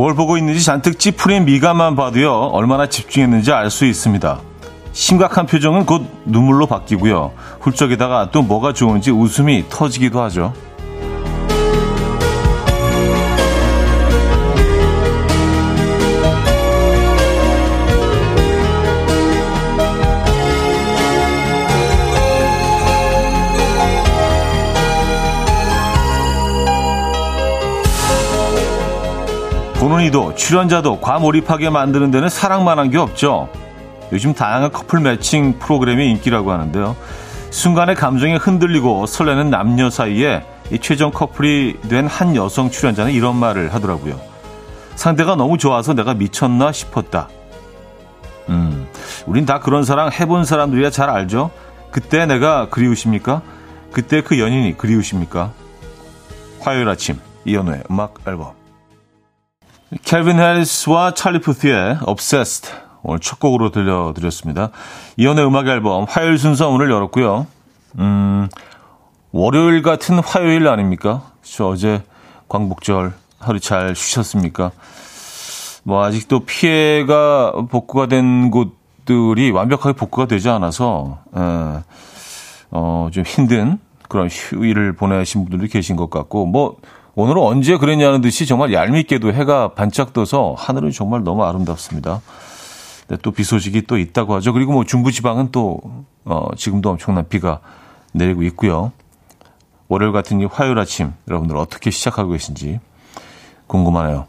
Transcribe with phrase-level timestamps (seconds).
[0.00, 4.40] 뭘 보고 있는지 잔뜩 찌푸린 미간만 봐도요, 얼마나 집중했는지 알 수 있습니다.
[4.92, 7.32] 심각한 표정은 곧 눈물로 바뀌고요.
[7.60, 10.54] 훌쩍에다가 또 뭐가 좋은지 웃음이 터지기도 하죠.
[30.00, 33.48] 보는 이도 출연자도 과몰입하게 만드는 데는 사랑만 한 게 없죠.
[34.12, 36.96] 요즘 다양한 커플 매칭 프로그램이 인기라고 하는데요.
[37.50, 43.72] 순간의 감정이 흔들리고 설레는 남녀 사이에 이 최종 커플이 된 한 여성 출연자는 이런 말을
[43.74, 44.18] 하더라고요.
[44.96, 47.28] 상대가 너무 좋아서 내가 미쳤나 싶었다.
[48.48, 48.88] 음,
[49.26, 51.50] 우린 다 그런 사랑 해본 사람들이야 잘 알죠?
[51.90, 53.42] 그때 내가 그리우십니까?
[53.92, 55.52] 그때 그 연인이 그리우십니까?
[56.60, 58.59] 화요일 아침 이연우의 음악 앨범
[60.04, 62.70] 켈빈 해리스와 찰리 푸스의 Obsessed
[63.02, 64.70] 오늘 첫 곡으로 들려드렸습니다.
[65.16, 67.48] 이연의 음악 앨범 화요일 순서 오늘 열었고요.
[67.98, 68.48] 음,
[69.32, 71.32] 월요일 같은 화요일 아닙니까?
[71.42, 72.04] 저 어제
[72.48, 74.70] 광복절 하루 잘 쉬셨습니까?
[75.82, 81.40] 뭐 아직도 피해가 복구가 된 곳들이 완벽하게 복구가 되지 않아서 에,
[82.70, 86.76] 어, 좀 힘든 그런 휴일을 보내신 분들도 계신 것 같고 뭐
[87.20, 92.22] 오늘은 언제 그랬냐는 듯이 정말 얄밉게도 해가 반짝 떠서 하늘은 정말 너무 아름답습니다.
[93.08, 94.54] 네, 또비 소식이 또 있다고 하죠.
[94.54, 95.82] 그리고 뭐 중부지방은 또
[96.24, 97.60] 어, 지금도 엄청난 비가
[98.14, 98.92] 내리고 있고요.
[99.88, 102.80] 월요일 같은 이 화요일 아침 여러분들 어떻게 시작하고 계신지
[103.66, 104.24] 궁금하네요.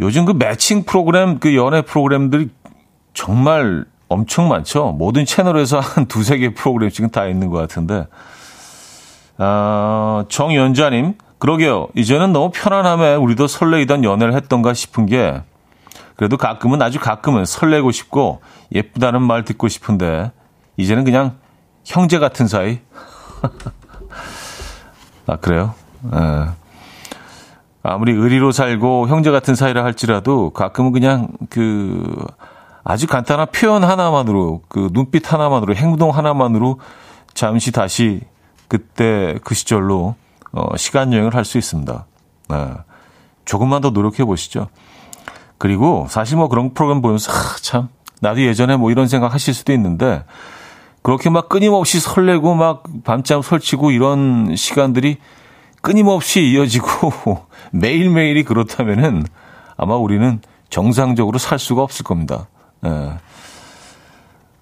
[0.00, 2.50] 요즘 그 매칭 프로그램, 그 연애 프로그램들이
[3.14, 4.92] 정말 엄청 많죠.
[4.92, 8.06] 모든 채널에서 한 두세 개 프로그램씩은 다 있는 것 같은데
[9.44, 11.88] 아, 정연자님, 그러게요.
[11.96, 15.42] 이제는 너무 편안함에 우리도 설레이던 연애를 했던가 싶은 게,
[16.14, 18.40] 그래도 가끔은 아주 가끔은 설레고 싶고,
[18.72, 20.30] 예쁘다는 말 듣고 싶은데,
[20.76, 21.38] 이제는 그냥
[21.84, 22.78] 형제 같은 사이?
[25.26, 25.74] 아, 그래요?
[26.14, 26.46] 예.
[27.82, 32.14] 아무리 의리로 살고 형제 같은 사이라 할지라도 가끔은 그냥 그
[32.84, 36.78] 아주 간단한 표현 하나만으로 그 눈빛 하나만으로 행동 하나만으로
[37.34, 38.20] 잠시 다시
[38.72, 40.14] 그때 그 시절로
[40.50, 42.06] 어, 시간 여행을 할 수 있습니다.
[42.48, 42.70] 네.
[43.44, 44.68] 조금만 더 노력해 보시죠.
[45.58, 47.90] 그리고 사실 뭐 그런 프로그램 보면서 아, 참
[48.22, 50.24] 나도 예전에 뭐 이런 생각 하실 수도 있는데
[51.02, 55.18] 그렇게 막 끊임없이 설레고 막 밤잠 설치고 이런 시간들이
[55.82, 59.26] 끊임없이 이어지고 매일매일이 그렇다면은
[59.76, 60.40] 아마 우리는
[60.70, 62.48] 정상적으로 살 수가 없을 겁니다.
[62.80, 63.12] 네.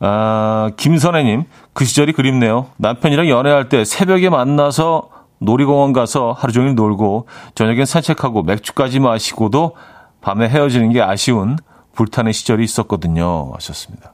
[0.00, 2.66] 아, 김선혜님, 그 시절이 그립네요.
[2.76, 9.76] 남편이랑 연애할 때 새벽에 만나서 놀이공원 가서 하루 종일 놀고 저녁엔 산책하고 맥주까지 마시고도
[10.20, 11.56] 밤에 헤어지는 게 아쉬운
[11.94, 13.52] 불타는 시절이 있었거든요.
[13.54, 14.12] 하셨습니다.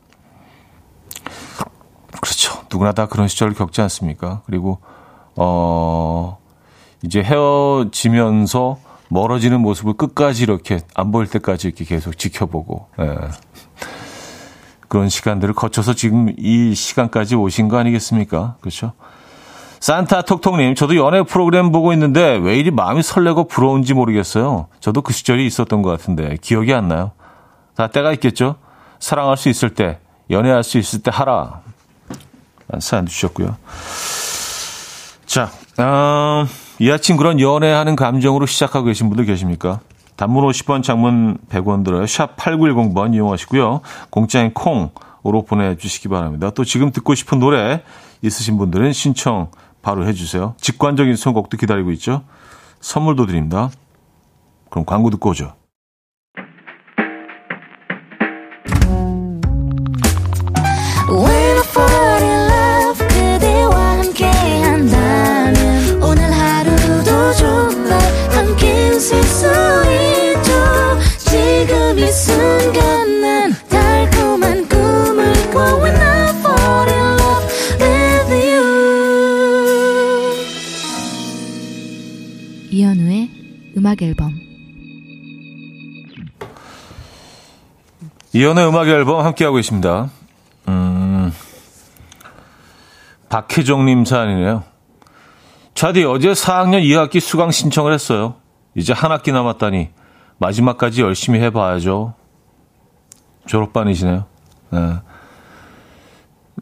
[2.21, 2.63] 그렇죠.
[2.71, 4.43] 누구나 다 그런 시절을 겪지 않습니까?
[4.47, 4.79] 그리고,
[5.37, 6.39] 어,
[7.03, 8.79] 이제 헤어지면서
[9.09, 13.17] 멀어지는 모습을 끝까지 이렇게 안 보일 때까지 이렇게 계속 지켜보고, 예.
[14.89, 18.57] 그런 시간들을 거쳐서 지금 이 시간까지 오신 거 아니겠습니까?
[18.61, 18.93] 그렇죠?
[19.81, 24.69] 산타 톡톡님, 저도 연애 프로그램 보고 있는데 왜 이리 마음이 설레고 부러운지 모르겠어요.
[24.81, 27.13] 저도 그 시절이 있었던 것 같은데 기억이 안 나요.
[27.75, 28.57] 다 때가 있겠죠?
[28.99, 29.99] 사랑할 수 있을 때,
[30.31, 31.61] 연애할 수 있을 때 하라.
[32.81, 33.57] 사연 주셨고요.
[35.27, 36.49] 자, 음,
[36.79, 39.81] 이 아침 그런 연애하는 감정으로 시작하고 계신 분들 계십니까?
[40.17, 42.07] 단문 50원, 장문 100원 들어요.
[42.07, 43.81] 샵 8910번 이용하시고요.
[44.11, 46.51] 공짜인 콩으로 보내주시기 바랍니다.
[46.51, 47.83] 또 지금 듣고 싶은 노래
[48.23, 49.51] 있으신 분들은 신청
[49.83, 50.55] 바로 해주세요.
[50.61, 52.23] 직관적인 선곡도 기다리고 있죠.
[52.81, 53.71] 선물도 드립니다.
[54.71, 55.55] 그럼 광고 듣고 오죠.
[83.87, 84.33] 음악 앨범
[88.33, 90.11] 이연의 음악 앨범 함께하고 있습니다.
[90.67, 91.33] 음,
[93.29, 94.65] 박혜정님 사연이네요.
[95.75, 98.35] 차디 어제 4학년 2학기 수강 신청을 했어요.
[98.75, 99.91] 이제 한 학기 남았다니
[100.39, 102.15] 마지막까지 열심히 해봐야죠.
[103.47, 104.25] 졸업반이시네요.
[104.71, 104.95] 네.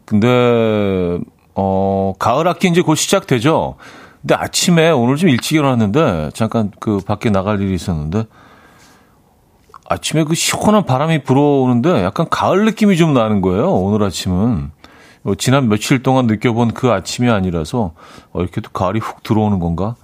[0.05, 1.21] 근데
[1.55, 3.77] 어 가을 학기 이제 곧 시작되죠.
[4.25, 8.25] 근데 아침에 오늘 좀 일찍 일어났는데 잠깐 그 밖에 나갈 일이 있었는데
[9.87, 13.71] 아침에 그 시원한 바람이 불어오는데 약간 가을 느낌이 좀 나는 거예요.
[13.71, 14.71] 오늘 아침은.
[15.25, 17.93] 어, 지난 며칠 동안 느껴본 그 아침이 아니라서
[18.33, 19.95] 어, 이렇게 또 가을이 훅 들어오는 건가?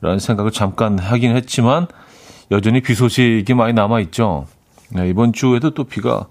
[0.00, 1.88] 라는 생각을 잠깐 하긴 했지만
[2.52, 4.46] 여전히 비 소식이 많이 남아있죠.
[4.90, 6.26] 네, 이번 주에도 또 비가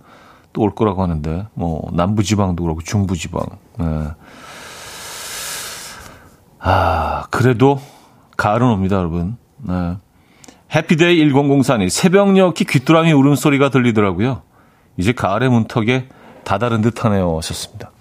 [0.54, 3.42] 또 올 거라고 하는데 뭐 남부지방도 그렇고 중부지방.
[3.80, 3.86] 네.
[6.68, 7.80] 아 그래도
[8.38, 9.38] 가을은 옵니다, 여러분.
[9.58, 9.98] 네.
[10.74, 14.42] 해피데이 1004님, 새벽녘이 귀뚜라미 울음소리가 들리더라고요.
[14.98, 16.10] 이제 가을의 문턱에
[16.44, 17.38] 다다른 듯 하네요.
[17.38, 17.92] 하셨습니다.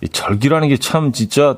[0.00, 1.56] 이 절기라는 게 참 진짜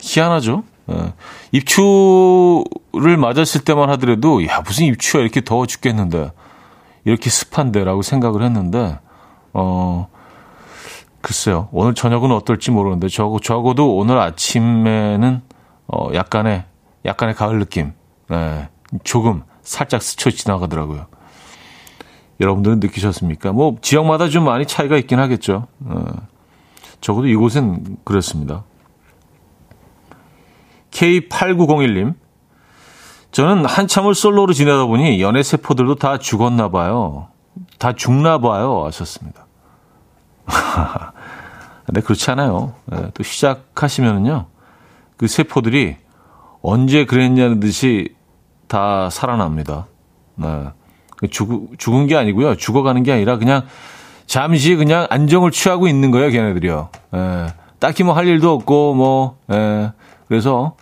[0.00, 0.64] 희한하죠?
[0.90, 1.12] 예.
[1.52, 6.32] 입추를 맞았을 때만 하더라도, 야, 무슨 입추야, 이렇게 더워 죽겠는데,
[7.04, 8.98] 이렇게 습한데라고 생각을 했는데,
[9.52, 10.08] 어,
[11.22, 11.68] 글쎄요.
[11.72, 15.42] 오늘 저녁은 어떨지 모르는데, 저, 적어도 오늘 아침에는,
[15.86, 16.64] 어, 약간의,
[17.04, 17.92] 약간의 가을 느낌,
[18.28, 18.68] 네,
[19.04, 21.06] 조금 살짝 스쳐 지나가더라고요.
[22.40, 23.52] 여러분들은 느끼셨습니까?
[23.52, 25.68] 뭐 지역마다 좀 많이 차이가 있긴 하겠죠.
[25.84, 26.04] 어,
[27.00, 28.64] 적어도 이곳은 그렇습니다.
[30.90, 32.14] K8901님.
[33.30, 37.28] 저는 한참을 솔로로 지내다 보니 연애 세포들도 다 죽었나 봐요.
[37.78, 38.84] 다 죽나 봐요.
[38.84, 39.41] 하셨습니다.
[41.86, 42.74] 근데 그렇지 않아요.
[42.86, 44.46] 네, 또 시작하시면은요.
[45.16, 45.96] 그 세포들이
[46.62, 48.14] 언제 그랬냐는 듯이
[48.68, 49.86] 다 살아납니다.
[50.36, 50.66] 네.
[51.30, 52.56] 죽, 죽은 게 아니고요.
[52.56, 53.66] 죽어가는 게 아니라 그냥
[54.26, 56.88] 잠시 그냥 안정을 취하고 있는 거예요, 걔네들이요.
[57.14, 57.46] 예.
[57.78, 59.92] 딱히 뭐 할 일도 없고, 뭐, 예.
[60.28, 60.76] 그래서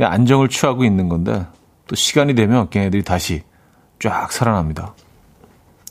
[0.00, 1.46] 안정을 취하고 있는 건데,
[1.86, 3.42] 또 시간이 되면 걔네들이 다시
[4.00, 4.94] 쫙 살아납니다.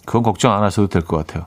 [0.06, 1.46] 그건 걱정 안 하셔도 될 것 같아요.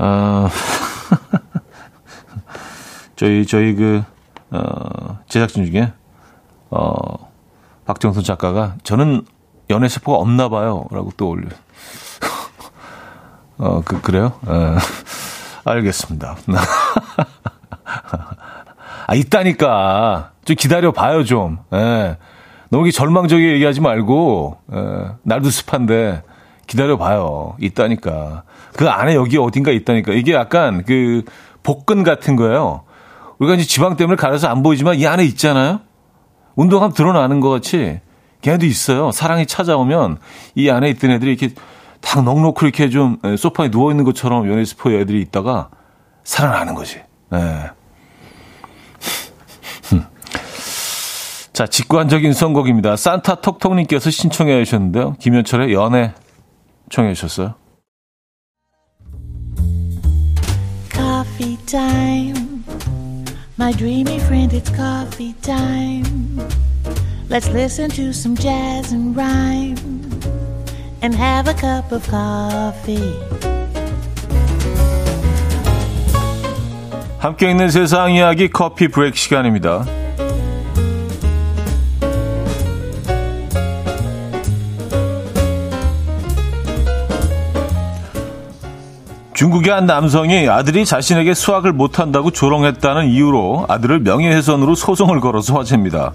[0.00, 0.48] 어,
[3.16, 4.02] 저희, 저희 그,
[4.50, 5.92] 어, 제작진 중에,
[6.70, 7.30] 어,
[7.84, 9.26] 박정선 작가가 저는
[9.68, 10.86] 연애 세포가 없나 봐요.
[10.90, 11.48] 라고 또 올려.
[13.58, 14.32] 어, 그, 그래요?
[14.46, 14.76] 어,
[15.64, 16.36] 알겠습니다.
[19.06, 20.30] 아, 있다니까.
[20.46, 21.58] 좀 기다려 봐요, 좀.
[21.74, 22.16] 예.
[22.70, 25.10] 너무 절망적이게 얘기하지 말고, 예.
[25.24, 26.22] 날도 습한데,
[26.70, 27.56] 기다려 봐요.
[27.58, 28.44] 있다니까.
[28.76, 30.12] 그 안에 여기 어딘가 있다니까.
[30.12, 31.24] 이게 약간 그
[31.64, 32.84] 복근 같은 거예요.
[33.40, 35.80] 우리가 이제 지방 때문에 가려서 안 보이지만 이 안에 있잖아요?
[36.54, 37.98] 운동하면 드러나는 것 같이
[38.42, 39.10] 걔네도 있어요.
[39.10, 40.18] 사랑이 찾아오면
[40.54, 41.52] 이 안에 있던 애들이 이렇게
[42.00, 45.70] 딱 넉넉히 이렇게 좀 예, 소파에 누워 있는 것처럼 연애 스포 애들이 있다가
[46.22, 47.00] 살아나는 거지.
[47.30, 47.66] 네.
[51.52, 52.94] 자, 직관적인 선곡입니다.
[52.94, 55.16] 산타 톡톡님께서 신청해 주셨는데요.
[55.18, 56.14] 김현철의 연애
[56.90, 57.54] 청해 주셨어요.
[60.92, 62.64] Coffee time.
[63.58, 66.38] My dreamy friend, it's coffee time.
[67.28, 69.76] Let's listen to some jazz and rhyme
[71.02, 73.14] and have a cup of coffee.
[77.18, 79.99] 함께 있는 세상 이야기 커피 브레이크 시간입니다.
[89.40, 96.12] 중국의 한 남성이 아들이 자신에게 수학을 못한다고 조롱했다는 이유로 아들을 명예훼손으로 소송을 걸어서 화제입니다.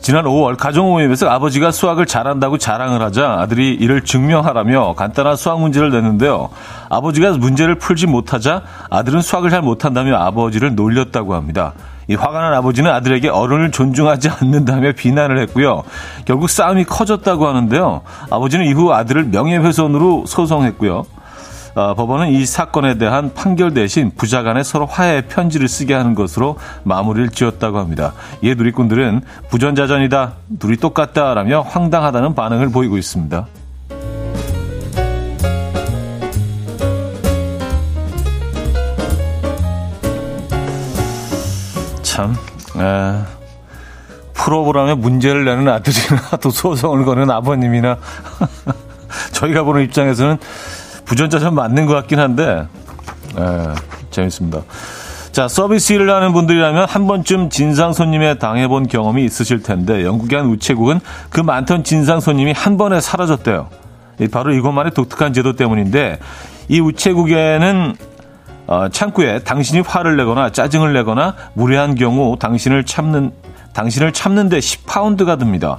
[0.00, 5.90] 지난 5월 가정 모임에서 아버지가 수학을 잘한다고 자랑을 하자 아들이 이를 증명하라며 간단한 수학 문제를
[5.90, 6.48] 냈는데요.
[6.88, 11.74] 아버지가 문제를 풀지 못하자 아들은 수학을 잘 못한다며 아버지를 놀렸다고 합니다.
[12.08, 15.82] 이 화가 난 아버지는 아들에게 어른을 존중하지 않는다며 비난을 했고요.
[16.24, 18.00] 결국 싸움이 커졌다고 하는데요.
[18.30, 21.04] 아버지는 이후 아들을 명예훼손으로 소송했고요.
[21.74, 26.56] 어, 법원은 이 사건에 대한 판결 대신 부자 간에 서로 화해 편지를 쓰게 하는 것으로
[26.84, 28.12] 마무리를 지었다고 합니다.
[28.42, 33.46] 이에 누리꾼들은 부전자전이다, 둘이 똑같다라며 황당하다는 반응을 보이고 있습니다.
[42.02, 42.36] 참,
[42.76, 43.42] 에,
[44.34, 47.96] 프로그램에 문제를 내는 아들이나 또 소송을 거는 아버님이나
[49.32, 50.38] 저희가 보는 입장에서는
[51.12, 52.66] 부전자전 맞는 것 같긴 한데,
[53.38, 53.74] 예,
[54.10, 54.62] 재밌습니다.
[55.30, 60.48] 자, 서비스 일을 하는 분들이라면 한 번쯤 진상 손님에 당해본 경험이 있으실 텐데, 영국의 한
[60.48, 63.68] 우체국은 그 많던 진상 손님이 한 번에 사라졌대요.
[64.30, 66.18] 바로 이것만의 독특한 제도 때문인데,
[66.68, 67.94] 이 우체국에는
[68.68, 73.32] 어, 창구에 당신이 화를 내거나 짜증을 내거나 무례한 경우 당신을 참는,
[73.74, 75.76] 당신을 참는데 10파운드가 듭니다.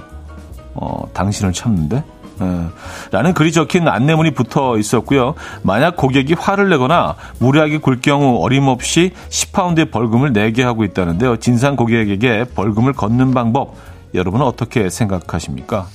[0.74, 2.04] 어, 당신을 참는데?
[2.40, 2.66] 예.
[3.10, 5.34] 라는 글이 적힌 안내문이 붙어 있었고요.
[5.62, 11.36] 만약 고객이 화를 내거나 무례하게 굴 경우 어림없이 10파운드의 벌금을 내게 하고 있다는데요.
[11.36, 13.76] 진상 고객에게 벌금을 걷는 방법
[14.14, 15.86] 여러분은 어떻게 생각하십니까?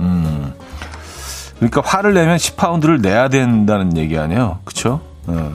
[0.00, 0.52] 음.
[1.56, 4.58] 그러니까 화를 내면 10파운드를 내야 된다는 얘기 아니에요.
[4.64, 5.00] 그쵸?
[5.28, 5.50] 예.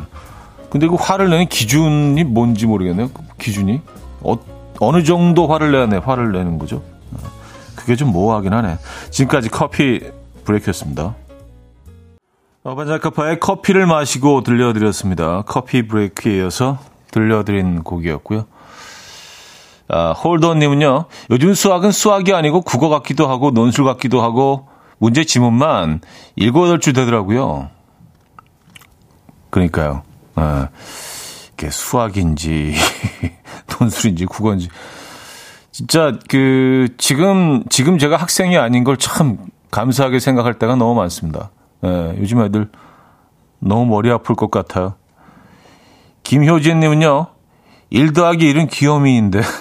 [0.69, 3.10] 근데 그 화를 내는 기준이 뭔지 모르겠네요.
[3.10, 3.81] 그 기준이.
[4.21, 4.38] 어,
[4.79, 6.81] 어느 정도 화를 내야 돼, 화를 내는 거죠.
[7.13, 7.27] 예.
[7.75, 8.77] 그게 좀 모호하긴 하네.
[9.12, 10.01] 지금까지 커피
[10.43, 11.15] 브레이크였습니다.
[12.63, 15.43] 어반자카파의 커피를 마시고 들려드렸습니다.
[15.48, 16.77] 커피 브레이크에 이어서
[17.12, 18.45] 들려드린 곡이었고요.
[19.88, 24.67] 아, 홀더님은요, 요즘 수학은 수학이 아니고 국어 같기도 하고 논술 같기도 하고
[25.00, 26.01] 문제 지문만
[26.39, 27.69] 7, 8줄 되더라고요.
[29.50, 30.03] 그러니까요.
[30.36, 30.69] 아,
[31.53, 32.75] 이게 수학인지,
[33.79, 34.69] 논술인지, 국어인지.
[35.71, 39.38] 진짜 그, 지금, 지금 제가 학생이 아닌 걸 참
[39.72, 41.50] 감사하게 생각할 때가 너무 많습니다.
[41.84, 42.70] 예, 요즘 애들
[43.60, 44.96] 너무 머리 아플 것 같아요.
[46.24, 47.28] 김효진님은요,
[47.90, 49.42] 1 더하기 1은 귀요미인데.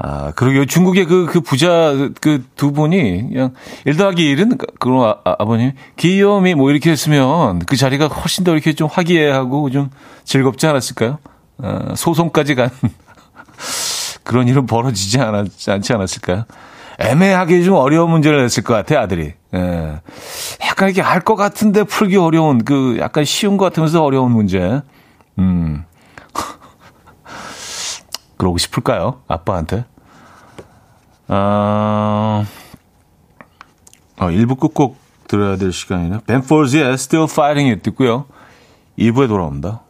[0.00, 0.64] 아, 그러게요.
[0.64, 5.72] 중국의 그, 그 부자, 그 두 분이, 그냥, 1 더하기 1은, 그럼 아, 아 버님
[5.96, 9.90] 귀요미 뭐 이렇게 했으면 그 자리가 훨씬 더 이렇게 좀 화기애애하고 좀
[10.24, 11.18] 즐겁지 않았을까요?
[11.62, 12.70] 아, 소송까지 간
[14.22, 16.44] 그런 일은 벌어지지 않았, 않지 않았을까요?
[16.98, 19.34] 애매하게 좀 어려운 문제를 냈을 것 같아요, 아들이.
[19.54, 20.00] 예.
[20.66, 24.82] 약간 이렇게 알 것 같은데 풀기 어려운, 그 약간 쉬운 것 같으면서 어려운 문제.
[25.38, 25.84] 음.
[28.36, 29.20] 그러고 싶을까요?
[29.28, 29.84] 아빠한테?
[31.28, 32.44] 아,
[34.16, 34.96] 어, 1부 끝곡
[35.28, 36.20] 들어야 될 시간이네요.
[36.26, 38.24] 벤포즈의 Still Fighting It 듣고요.
[38.98, 39.82] 2부에 돌아옵니다.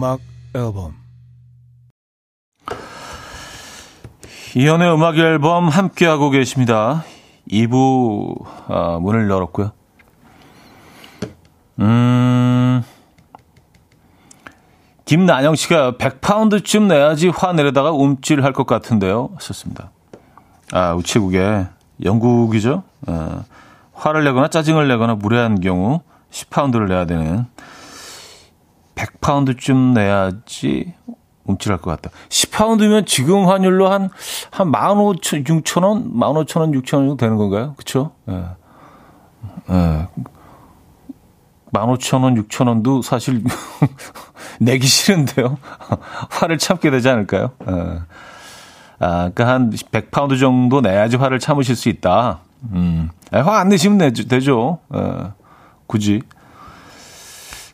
[0.00, 0.20] 음악
[0.54, 0.94] 앨범
[4.56, 7.04] 이현우의 음악 앨범 함께하고 계십니다.
[7.50, 9.72] 2부 아, 문을 열었고요.
[11.80, 12.82] 음,
[15.04, 19.28] 김난영 씨가 100파운드쯤 내야지 화 내려다가 움찔할 것 같은데요.
[19.38, 19.90] 썼습니다.
[20.72, 21.66] 아, 우체국에
[22.02, 22.84] 영국이죠.
[23.06, 23.44] 어,
[23.92, 27.44] 화를 내거나 짜증을 내거나 무례한 경우 10파운드를 내야 되는
[29.04, 30.94] 100파운드쯤 내야지
[31.44, 32.10] 움찔할 것 같다.
[32.28, 34.10] 10파운드면 지금 환율로 한,
[34.50, 36.12] 한 15,000, 6,000원?
[36.12, 37.74] 15,000원, 6,000원 정도 되는 건가요?
[37.76, 38.12] 그쵸?
[38.28, 38.44] 예.
[39.70, 40.08] 예.
[41.72, 43.42] 15,000원, 6,000원도 사실
[44.60, 45.58] 내기 싫은데요.
[46.30, 47.50] 화를 참게 되지 않을까요?
[47.68, 48.00] 예.
[49.02, 52.40] 아, 그니까 한 100파운드 정도 내야지 화를 참으실 수 있다.
[52.72, 53.08] 음.
[53.32, 54.12] 화 안 내시면.
[54.28, 54.78] 되죠.
[54.94, 55.30] 예.
[55.86, 56.20] 굳이.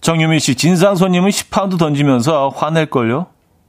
[0.01, 3.27] 정유미 씨, 진상 손님은 10파운드 던지면서 화낼걸요?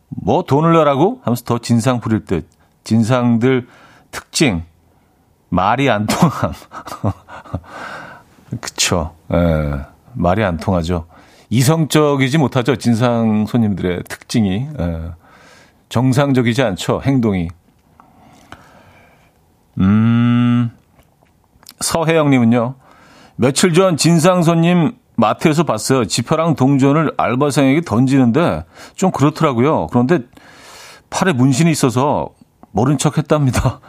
[0.10, 1.22] 뭐 돈을 내라고?
[1.24, 2.48] 하면서 더 진상 부릴 듯.
[2.84, 3.68] 진상들
[4.12, 4.64] 특징.
[5.50, 6.54] 말이 안 통함.
[8.62, 9.14] 그쵸.
[9.34, 9.82] 예,
[10.14, 11.08] 말이 안 통하죠.
[11.50, 12.76] 이성적이지 못하죠.
[12.76, 14.68] 진상 손님들의 특징이.
[14.80, 15.12] 예,
[15.90, 17.02] 정상적이지 않죠.
[17.04, 17.50] 행동이.
[19.80, 20.72] 음,
[21.80, 22.76] 서혜영님은요.
[23.36, 26.06] 며칠 전 진상 손님 마트에서 봤어요.
[26.06, 28.64] 지퍼랑 동전을 알바생에게 던지는데
[28.96, 29.88] 좀 그렇더라고요.
[29.88, 30.20] 그런데
[31.10, 32.30] 팔에 문신이 있어서
[32.72, 33.80] 모른 척 했답니다.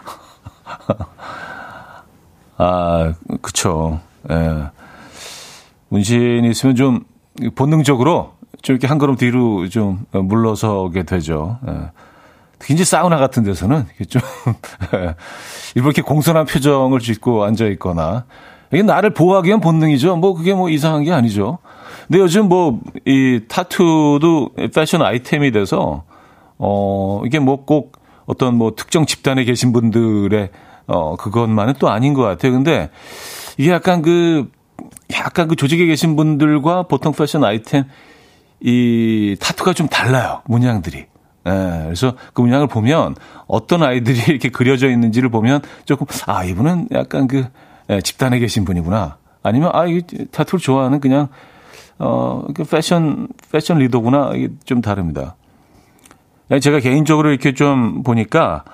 [2.57, 4.01] 아, 그쵸.
[4.31, 4.71] 예.
[5.91, 7.05] 문신이 있으면 좀
[7.55, 8.33] 본능적으로
[8.63, 11.59] 좀 이렇게 한 걸음 뒤로 좀 물러서게 되죠.
[11.69, 11.91] 예.
[12.59, 14.23] 특히 이제 사우나 같은 데서는 좀
[15.77, 18.25] 일부러 이렇게 공손한 표정을 짓고 앉아 있거나
[18.73, 20.17] 이게 나를 보호하기 위한 본능이죠.
[20.17, 21.59] 뭐 그게 뭐 이상한 게 아니죠.
[22.07, 26.05] 근데 요즘 뭐 이 타투도 패션 아이템이 돼서
[26.59, 27.93] 어 이게 뭐 꼭
[28.27, 30.51] 어떤 뭐 특정 집단에 계신 분들의
[30.87, 32.53] 어 그것만은 또 아닌 것 같아요.
[32.53, 32.91] 근데
[33.57, 34.51] 이게 약간 그
[35.15, 37.85] 약간 그 조직에 계신 분들과 보통 패션 아이템
[38.61, 40.43] 이 타투가 좀 달라요.
[40.47, 40.99] 문양들이.
[40.99, 43.15] 예, 그래서 그 문양을 보면
[43.47, 47.47] 어떤 아이들이 이렇게 그려져 있는지를 보면 조금 아 이분은 약간 그
[47.91, 49.17] 예, 집단에 계신 분이구나.
[49.43, 51.29] 아니면 아 이 타투를 좋아하는 그냥
[51.99, 54.33] 어그 패션 패션 리더구나.
[54.35, 55.37] 이게 좀 다릅니다.
[56.51, 58.65] 예, 제가 개인적으로 이렇게 좀 보니까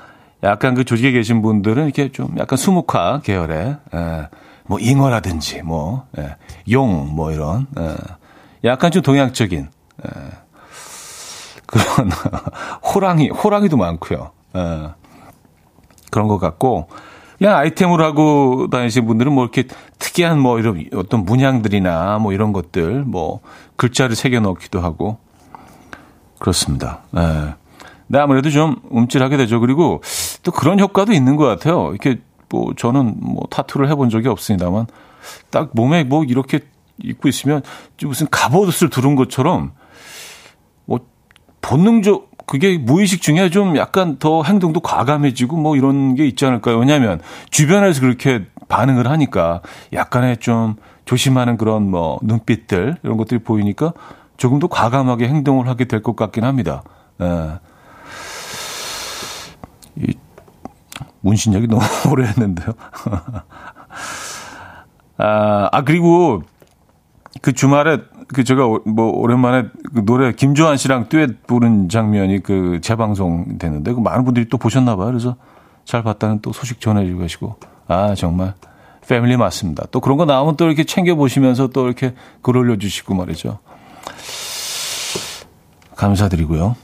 [0.43, 4.29] 약간 그 조직에 계신 분들은 이렇게 좀 약간 수묵화 계열의 예,
[4.67, 6.37] 뭐 잉어라든지 뭐 예,
[6.71, 7.97] 용뭐 이런 예,
[8.65, 9.69] 약간 좀 동양적인
[10.07, 10.11] 예,
[11.67, 12.11] 그런
[12.95, 14.31] 호랑이 호랑이도 많고요.
[14.57, 14.89] 예,
[16.11, 16.89] 그런 것 같고
[17.39, 19.65] 그냥 아이템으로 하고 다니시는 분들은 뭐 이렇게
[19.99, 23.41] 특이한 뭐 이런 어떤 문양들이나 뭐 이런 것들 뭐
[23.77, 25.19] 글자를 새겨 넣기도 하고
[26.39, 27.03] 그렇습니다.
[27.11, 27.55] 네.
[28.07, 29.61] 네, 아무래도 좀 움찔하게 되죠.
[29.61, 30.03] 그리고
[30.43, 31.91] 또 그런 효과도 있는 것 같아요.
[31.91, 34.87] 이렇게 뭐 저는 뭐 타투를 해본 적이 없습니다만
[35.51, 36.61] 딱 몸에 뭐 이렇게
[36.99, 37.63] 입고 있으면
[38.03, 39.73] 무슨 갑옷을 두른 것처럼
[40.85, 41.01] 뭐
[41.61, 46.79] 본능적 그게 무의식 중에 좀 약간 더 행동도 과감해지고 뭐 이런 게 있지 않을까요?
[46.79, 47.21] 왜냐하면
[47.51, 49.61] 주변에서 그렇게 반응을 하니까
[49.93, 53.93] 약간의 좀 조심하는 그런 뭐 눈빛들 이런 것들이 보이니까
[54.37, 56.83] 조금 더 과감하게 행동을 하게 될 것 같긴 합니다.
[57.23, 57.59] 예.
[59.97, 60.15] 이
[61.21, 62.75] 문신 얘기 너무 오래 했는데요.
[65.17, 66.43] 아, 아, 그리고
[67.41, 67.99] 그 주말에
[68.29, 74.01] 그 제가 뭐 오랜만에 그 노래 김조한 씨랑 듀엣 부른 장면이 그 재방송 됐는데 그
[74.01, 75.07] 많은 분들이 또 보셨나 봐요.
[75.07, 75.37] 그래서
[75.85, 77.57] 잘 봤다는 또 소식 전해주고 계시고
[77.89, 78.55] 아 정말
[79.07, 79.85] 패밀리 맞습니다.
[79.91, 83.59] 또 그런 거 나오면 또 이렇게 챙겨 보시면서 또 이렇게 글 올려주시고 말이죠.
[85.97, 86.77] 감사드리고요.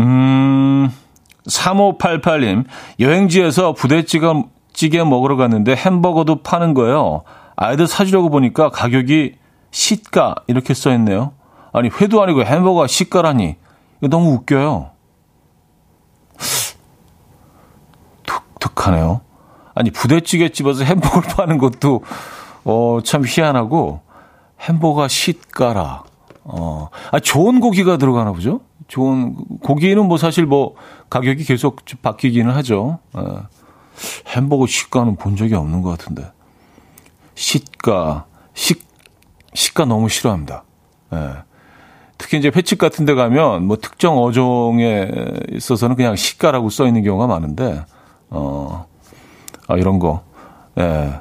[0.00, 0.90] 음
[1.46, 2.64] 3588님
[2.98, 7.22] 여행지에서 부대찌개 먹으러 갔는데 햄버거도 파는 거예요.
[7.56, 9.34] 아이들 사주려고 보니까 가격이
[9.70, 11.32] 시가 이렇게 써 있네요.
[11.72, 13.56] 아니 회도 아니고 햄버거 시가라니
[13.98, 14.90] 이거 너무 웃겨요.
[18.26, 19.20] 독특하네요.
[19.74, 22.02] 아니 부대찌개 집에서 햄버거를 파는 것도
[22.64, 24.00] 어, 참 희한하고
[24.60, 26.04] 햄버거 시가라.
[26.44, 28.60] 어, 아 좋은 고기가 들어가나 보죠.
[28.88, 30.74] 좋은 고기는 뭐 사실 뭐
[31.08, 32.98] 가격이 계속 바뀌기는 하죠.
[33.12, 33.42] 어,
[34.28, 36.30] 햄버거 시가는 본 적이 없는 것 같은데.
[37.34, 38.89] 시가, 식
[39.54, 40.64] 시가 너무 싫어합니다.
[41.12, 41.32] 예.
[42.18, 45.10] 특히 이제 횟집 같은 데 가면 뭐 특정 어종에
[45.52, 47.84] 있어서는 그냥 시가라고 써 있는 경우가 많은데,
[48.28, 48.86] 어,
[49.66, 50.22] 아, 이런 거.
[50.78, 51.20] 예.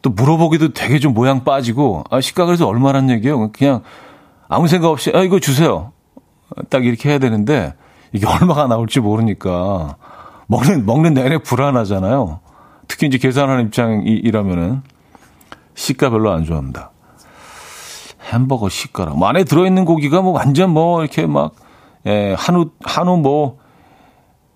[0.00, 3.50] 또 물어보기도 되게 좀 모양 빠지고, 아, 시가 그래서 얼마란 얘기예요?
[3.50, 3.82] 그냥
[4.48, 5.92] 아무 생각 없이, 아, 이거 주세요.
[6.70, 7.74] 딱 이렇게 해야 되는데,
[8.12, 9.96] 이게 얼마가 나올지 모르니까,
[10.46, 12.40] 먹는, 먹는 내내 불안하잖아요.
[12.86, 14.82] 특히 이제 계산하는 입장이라면은,
[15.74, 16.91] 시가 별로 안 좋아합니다.
[18.32, 19.12] 햄버거 시가라.
[19.12, 21.54] 뭐 안에 들어있는 고기가 뭐 완전 뭐 이렇게 막,
[22.06, 23.58] 예, 한우, 한우 뭐,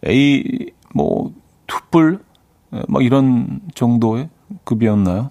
[0.07, 1.33] A, 뭐,
[1.67, 2.21] 투뿔,
[2.75, 4.29] 예, 뭐 이런 정도의
[4.65, 5.31] 급이었나요?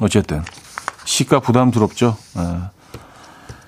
[0.00, 0.42] 어쨌든,
[1.04, 2.16] 시가 부담스럽죠.
[2.38, 2.78] 예.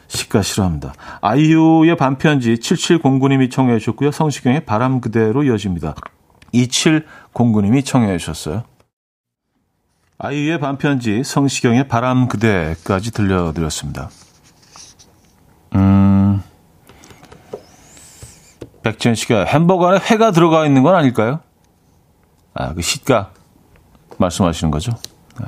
[0.09, 0.93] 시가 싫어합니다.
[1.21, 4.11] 아이유의 반편지 7709님이 청해 주셨고요.
[4.11, 5.95] 성시경의 바람 그대로 이어집니다.
[6.53, 8.65] 2709님이 청해 주셨어요.
[10.23, 14.11] 아이유의 반편지, 성시경의 바람 그대까지 들려드렸습니다.
[15.75, 16.43] 음,
[18.83, 21.41] 백지현 씨가 햄버거 안에 회가 들어가 있는 건 아닐까요?
[22.53, 23.31] 아, 그 시가
[24.19, 24.93] 말씀하시는 거죠?
[25.41, 25.47] 네.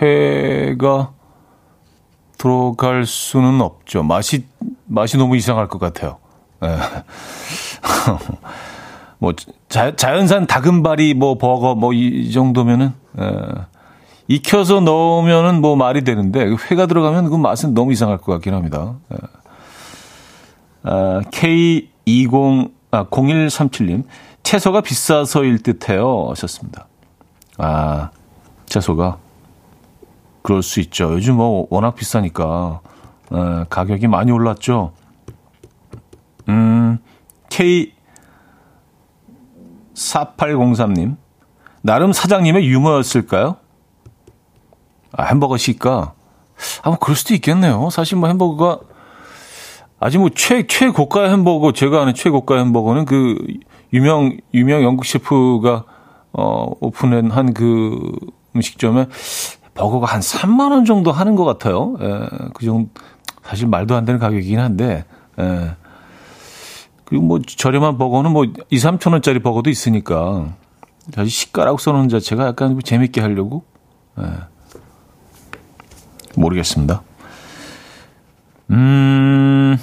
[0.00, 1.10] 회가
[2.38, 4.04] 들어갈 수는 없죠.
[4.04, 4.46] 맛이,
[4.84, 6.18] 맛이 너무 이상할 것 같아요.
[6.60, 6.68] 네.
[9.18, 9.32] 뭐
[9.68, 13.30] 자, 자연산 다금바리 뭐 버거 뭐 이 정도면은 에,
[14.28, 18.94] 익혀서 넣으면은 뭐 말이 되는데 그 회가 들어가면 그 맛은 너무 이상할 것 같긴 합니다.
[19.12, 19.16] 에.
[20.84, 24.04] 아, K20 아 0137님
[24.44, 26.86] 채소가 비싸서일 듯해요 하셨습니다.
[27.58, 28.10] 아
[28.66, 29.18] 채소가
[30.42, 31.12] 그럴 수 있죠.
[31.12, 32.80] 요즘 뭐 워낙 비싸니까
[33.32, 34.92] 에, 가격이 많이 올랐죠.
[36.48, 36.98] 음
[37.48, 37.92] K
[39.96, 41.16] 4803님.
[41.82, 43.56] 나름 사장님의 유머였을까요?
[45.12, 46.12] 아, 햄버거 시가.
[46.82, 47.90] 아, 뭐, 그럴 수도 있겠네요.
[47.90, 48.80] 사실 뭐 햄버거가
[49.98, 53.38] 아직 뭐 최, 최고가 햄버거, 제가 아는 최고가 햄버거는 그
[53.92, 55.84] 유명, 유명 영국 셰프가
[56.32, 57.98] 어, 오픈한 한 그
[58.54, 59.06] 음식점에
[59.74, 61.96] 버거가 한 3만원 정도 하는 것 같아요.
[62.00, 62.90] 예, 그 정도,
[63.42, 65.04] 사실 말도 안 되는 가격이긴 한데,
[65.38, 65.76] 예.
[67.06, 70.52] 그리고 뭐 저렴한 버거는 뭐 2, 3천 원짜리 버거도 있으니까
[71.14, 73.64] 사실 시가라고 써놓은 자체가 약간 재밌게 하려고
[74.18, 74.24] 네.
[76.36, 77.02] 모르겠습니다.
[78.70, 79.78] 음.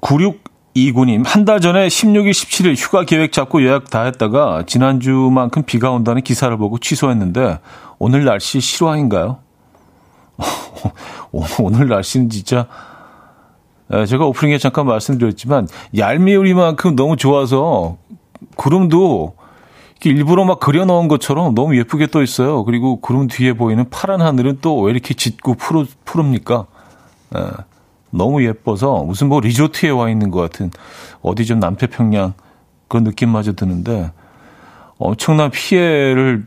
[0.00, 6.22] 9629님, 한 달 전에 16일, 17일 휴가 계획 잡고 예약 다 했다가 지난주만큼 비가 온다는
[6.22, 7.58] 기사를 보고 취소했는데
[7.98, 9.38] 오늘 날씨 실화인가요?
[11.32, 12.66] 오늘 날씨는 진짜
[14.08, 17.96] 제가 오프닝에 잠깐 말씀드렸지만 얄미우리만큼 너무 좋아서
[18.56, 19.34] 구름도
[20.04, 22.64] 일부러 막 그려놓은 것처럼 너무 예쁘게 떠 있어요.
[22.64, 26.66] 그리고 구름 뒤에 보이는 파란 하늘은 또 왜 이렇게 짙고 푸르, 푸릅니까?
[27.34, 27.40] 에,
[28.10, 30.70] 너무 예뻐서 무슨 뭐 리조트에 와 있는 것 같은
[31.22, 32.34] 어디 좀 남태평양
[32.86, 34.12] 그런 느낌마저 드는데
[34.98, 36.46] 엄청난 피해를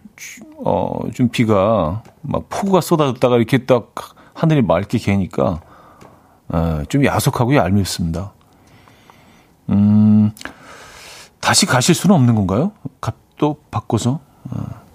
[0.63, 3.93] 어, 좀 비가 막 폭우가 쏟아졌다가 이렇게 딱
[4.33, 5.61] 하늘이 맑게 개니까
[6.53, 8.33] 에, 좀 야속하고 얄밉습니다.
[9.69, 10.31] 음,
[11.39, 12.71] 다시 가실 수는 없는 건가요?
[13.01, 14.19] 값도 바꿔서.
[14.49, 14.87] 어.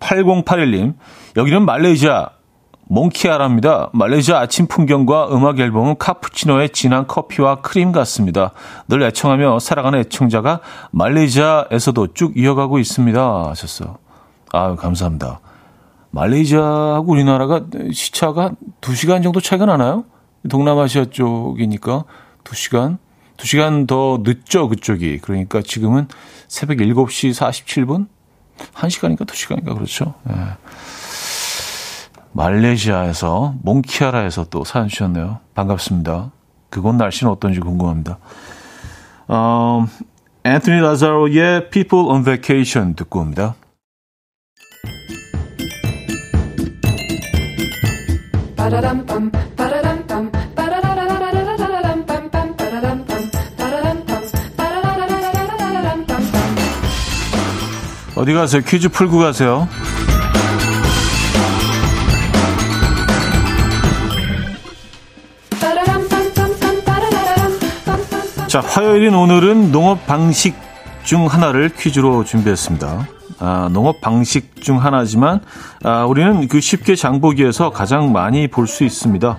[0.00, 0.94] K8081님,
[1.36, 2.37] 여기는 말레이시아
[2.88, 3.90] 몽키아랍니다.
[3.92, 8.52] 말레이시아 아침 풍경과 음악 앨범은 카푸치노의 진한 커피와 크림 같습니다.
[8.88, 13.48] 늘 애청하며 살아가는 애청자가 말레이시아에서도 쭉 이어가고 있습니다.
[13.48, 13.98] 하셨어요.
[14.52, 15.40] 아유, 감사합니다.
[16.10, 20.04] 말레이시아하고 우리나라가 시차가 2시간 정도 차이가 나나요?
[20.48, 22.04] 동남아시아 쪽이니까
[22.44, 22.98] 2시간?
[23.36, 25.18] 2시간 더 늦죠, 그쪽이.
[25.18, 26.08] 그러니까 지금은
[26.48, 28.08] 새벽 7시 47분?
[28.74, 30.14] 1시간인가 2시간인가 그렇죠.
[30.30, 30.34] 예.
[32.32, 35.38] 말레이시아에서 몽키아라에서 또 사연 주셨네요.
[35.54, 36.30] 반갑습니다.
[36.70, 38.18] 그곳 날씨는 어떤지 궁금합니다.
[39.28, 39.86] 어,
[40.44, 43.54] 앤토니 라자로의 People on Vacation 듣고 옵니다.
[58.16, 58.62] 어디 가세요?
[58.66, 59.68] 퀴즈 풀고 가세요.
[68.48, 70.54] 자, 화요일인 오늘은 농업 방식
[71.04, 73.06] 중 하나를 퀴즈로 준비했습니다.
[73.40, 75.40] 아, 농업 방식 중 하나지만
[75.84, 79.36] 아, 우리는 그 쉽게 장보기에서 가장 많이 볼 수 있습니다.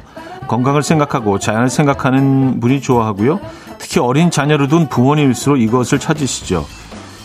[0.48, 3.40] 건강을 생각하고 자연을 생각하는 분이 좋아하고요.
[3.80, 6.66] 특히 어린 자녀를 둔 부모님일수록 이것을 찾으시죠.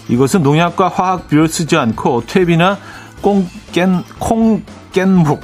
[0.08, 2.78] 이것은 농약과 화학비를 쓰지 않고 퇴비나
[3.22, 5.42] 꽁깬 콩깬묵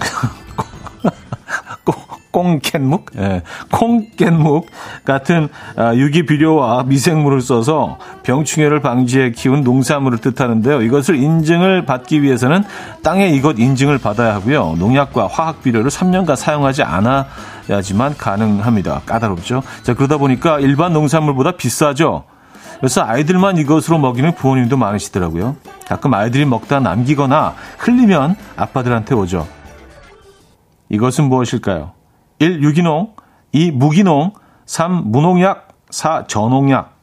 [2.30, 4.66] 꽁캔묵, 예, 콩깬묵
[5.04, 10.82] 같은 아, 유기 비료와 미생물을 써서 병충해를 방지해 키운 농산물을 뜻하는데요.
[10.82, 12.64] 이것을 인증을 받기 위해서는
[13.02, 14.76] 땅에 이것 인증을 받아야 하고요.
[14.78, 19.02] 농약과 화학 비료를 3년간 사용하지 않아야지만 가능합니다.
[19.06, 19.62] 까다롭죠.
[19.82, 22.24] 자, 그러다 보니까 일반 농산물보다 비싸죠.
[22.78, 25.56] 그래서 아이들만 이것으로 먹이는 부모님도 많으시더라고요.
[25.86, 29.46] 가끔 아이들이 먹다 남기거나 흘리면 아빠들한테 오죠.
[30.88, 31.99] 이것은 무엇일까요?
[32.40, 32.62] 1.
[32.62, 33.14] 유기농
[33.53, 33.70] 2.
[33.70, 34.33] 무기농
[34.66, 35.12] 3.
[35.12, 36.26] 무농약 4.
[36.26, 36.96] 저농약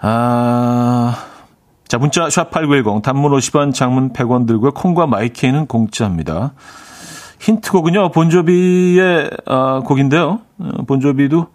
[0.00, 1.26] 아...
[1.86, 6.54] 자, 문자 샵8910 단문 50원 장문 100원 들고 콩과 마이케이는 공짜입니다.
[7.38, 8.12] 힌트곡은요.
[8.12, 10.40] 본조비의 어, 곡인데요.
[10.58, 11.48] 어, 본조비도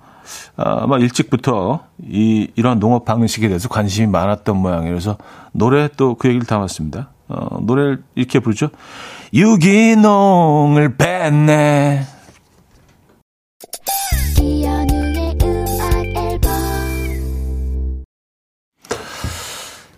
[0.58, 4.92] 아마 일찍부터 이 이런 농업 방식에 대해서 관심이 많았던 모양이에요.
[4.92, 5.18] 그래서
[5.54, 7.10] 노래 또 그 얘기를 담았습니다.
[7.30, 8.70] 어, 노래를 이렇게 부르죠.
[9.34, 12.06] 유기농을 뺐네.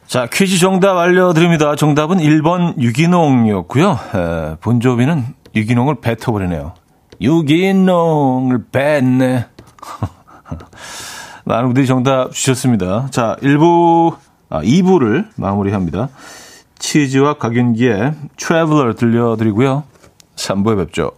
[0.08, 1.76] 자, 퀴즈 정답 알려드립니다.
[1.76, 3.92] 정답은 1번 유기농이었고요.
[3.92, 5.24] 에, 본조비는
[5.56, 6.74] 유기농을 뱉어버리네요.
[7.22, 9.46] 유기농을 뺐네.
[11.46, 13.08] 많은 분들이 정답 주셨습니다.
[13.12, 14.16] 자, 1부,
[14.50, 16.10] 아, 2부를 마무리합니다.
[16.80, 19.84] 치즈와 각윤기의 트래블러 들려드리고요.
[20.36, 21.12] 3부에 뵙죠.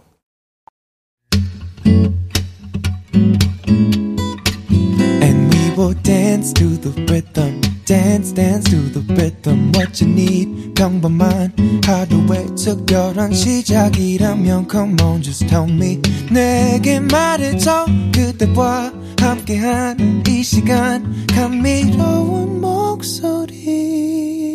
[13.62, 24.51] 시작이라면 come on just tell me 내게 말해줘 그대와 함께한 이 시간 감미로운 목소리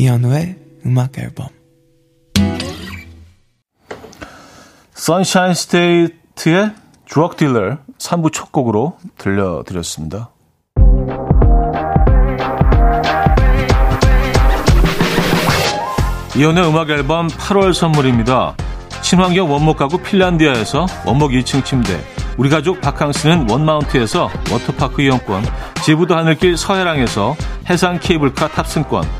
[0.00, 1.48] 이현우의 음악 앨범
[4.94, 6.72] Sunshine State의
[7.06, 10.30] Drug Dealer 3부 첫 곡으로 들려드렸습니다.
[16.34, 18.56] 이현우의 음악 앨범 8월 선물입니다.
[19.02, 22.00] 친환경 원목 가구 핀란디아에서 원목 2층 침대
[22.38, 25.44] 우리 가족 바캉스는 원마운트에서 워터파크 이용권
[25.84, 27.36] 제부도 하늘길 서해랑에서
[27.68, 29.19] 해상 케이블카 탑승권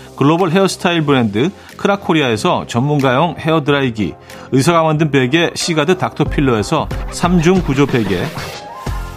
[0.21, 4.13] 글로벌 헤어스타일 브랜드 크라코리아에서 전문가용 헤어드라이기
[4.51, 8.23] 의사가 만든 베개 시가드 닥터필러에서 3중 구조 베개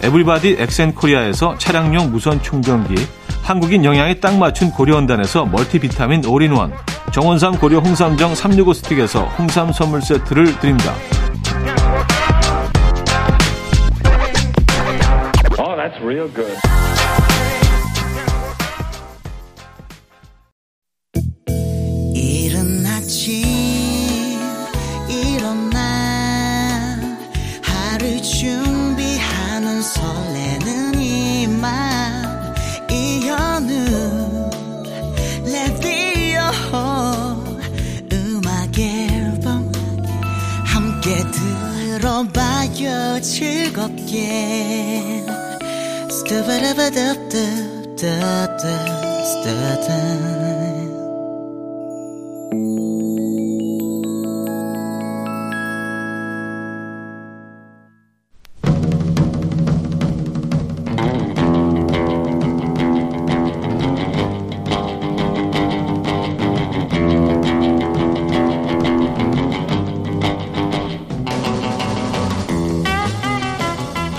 [0.01, 2.95] 에블바디 엑센코리아에서 차량용 무선 충전기
[3.43, 6.73] 한국인 영양에 딱 맞춘 고려원단에서 멀티비타민 올인원
[7.13, 10.91] 정원삼 고려 홍삼정 365 스틱에서 홍삼 선물 세트를 드립니다.
[15.85, 16.64] That's real good.
[41.05, 41.23] 함께
[41.99, 44.25] 들어봐요 즐겁게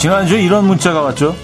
[0.06, 1.34] 지난주에 이런 문자가 왔죠.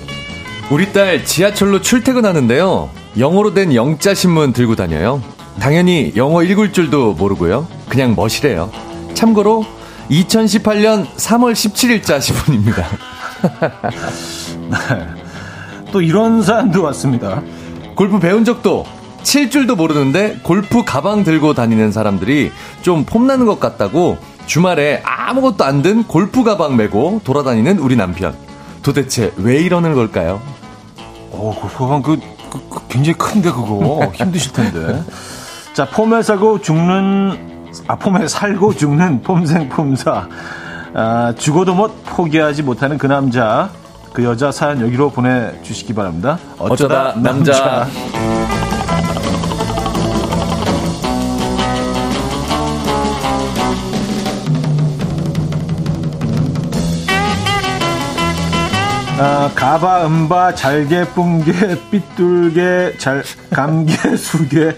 [0.70, 2.90] 우리 딸 지하철로 출퇴근하는데요.
[3.18, 5.20] 영어로 된 영자 신문 들고 다녀요.
[5.58, 7.66] 당연히 영어 읽을 줄도 모르고요.
[7.88, 8.70] 그냥 멋이래요.
[9.14, 9.66] 참고로
[10.12, 12.86] 2018년 3월 17일자 신문입니다.
[14.70, 15.06] 네.
[15.90, 17.42] 또 이런 사연도 왔습니다.
[17.96, 18.86] 골프 배운 적도
[19.24, 25.82] 칠 줄도 모르는데 골프 가방 들고 다니는 사람들이 좀 폼나는 것 같다고 주말에 아무것도 안
[25.82, 28.36] 든 골프 가방 메고 돌아다니는 우리 남편.
[28.82, 30.40] 도대체 왜 이러는 걸까요?
[31.30, 32.18] 어, 그거 그,
[32.50, 35.02] 그, 그 굉장히 큰데 그거 힘드실 텐데.
[35.72, 40.28] 자, 폼에 살고 죽는 아 폼에 살고 죽는 폼생폼사.
[40.94, 43.70] 아, 죽어도 못 포기하지 못하는 그 남자,
[44.12, 46.38] 그 여자 사연 여기로 보내주시기 바랍니다.
[46.58, 47.52] 어쩌다, 어쩌다 남자.
[47.52, 48.71] 남자.
[59.24, 61.52] 아, 가바, 음바, 잘게, 뿡게,
[61.92, 64.74] 삐뚤게, 잘, 감게, 수게.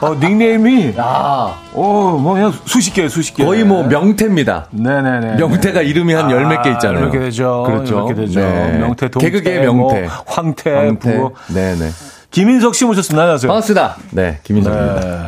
[0.00, 0.94] 어, 닉네임이.
[0.96, 1.54] 아.
[1.74, 3.44] 오, 뭐, 그냥 수십 개, 수십 개.
[3.44, 4.68] 거의 뭐 명태입니다.
[4.70, 5.34] 네네네.
[5.36, 7.00] 명태가 이름이 한 열 몇 개 있잖아요.
[7.02, 7.64] 이렇게 되죠.
[7.66, 7.96] 그렇죠.
[8.06, 8.40] 이렇게 되죠.
[8.40, 8.78] 네.
[8.78, 9.30] 명태, 동태.
[9.30, 10.00] 개그계 명태.
[10.02, 11.12] 뭐, 황태, 황태.
[11.18, 11.36] 부고.
[11.52, 11.90] 네네.
[12.30, 13.22] 김인석 씨 모셨습니다.
[13.24, 13.48] 안녕하세요.
[13.48, 13.96] 반갑습니다.
[14.12, 15.00] 네, 김인석입니다.
[15.00, 15.22] 네.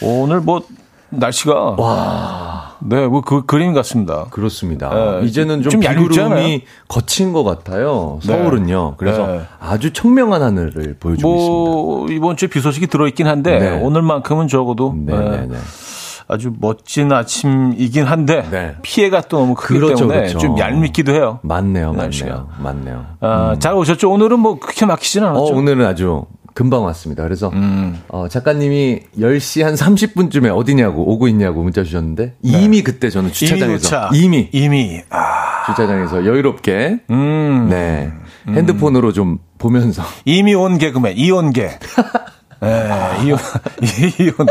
[0.00, 0.62] 오늘 뭐,
[1.10, 1.74] 날씨가.
[1.76, 2.55] 와.
[2.88, 4.26] 네, 뭐 그 그림 같습니다.
[4.30, 4.90] 그렇습니다.
[5.20, 8.20] 네, 이제는 좀, 좀 비구름이 거친 것 같아요.
[8.22, 8.26] 네.
[8.28, 8.94] 서울은요.
[8.96, 9.40] 그래서 네.
[9.58, 12.14] 아주 청명한 하늘을 보여주고 뭐, 있습니다.
[12.14, 13.80] 이번 주에 비 소식이 들어있긴 한데 네.
[13.82, 15.56] 오늘만큼은 적어도 네, 네, 네.
[16.28, 20.38] 아주 멋진 아침이긴 한데 피해가 또 너무 크기 그렇죠, 때문에 그렇죠.
[20.38, 21.38] 좀 얄밉기도 해요.
[21.42, 23.06] 맞네요, 맞네요, 맞네요.
[23.20, 23.60] 아, 음.
[23.60, 24.10] 잘 오셨죠?
[24.10, 25.40] 오늘은 뭐 그렇게 막히진 않았죠?
[25.40, 26.24] 어, 오늘은 아주
[26.56, 27.22] 금방 왔습니다.
[27.22, 28.00] 그래서 음.
[28.08, 32.62] 어, 작가님이 10시 한 30분쯤에 어디냐고 오고 있냐고 문자 주셨는데 네.
[32.62, 35.66] 이미 그때 저는 주차장에서 이미 이미 아.
[35.66, 37.66] 주차장에서 여유롭게 음.
[37.68, 38.10] 네
[38.48, 41.78] 핸드폰으로 좀 보면서 이미 온 개그맨 이온개
[42.60, 42.88] 네,
[43.24, 43.38] 이혼,
[44.18, 44.46] 이혼.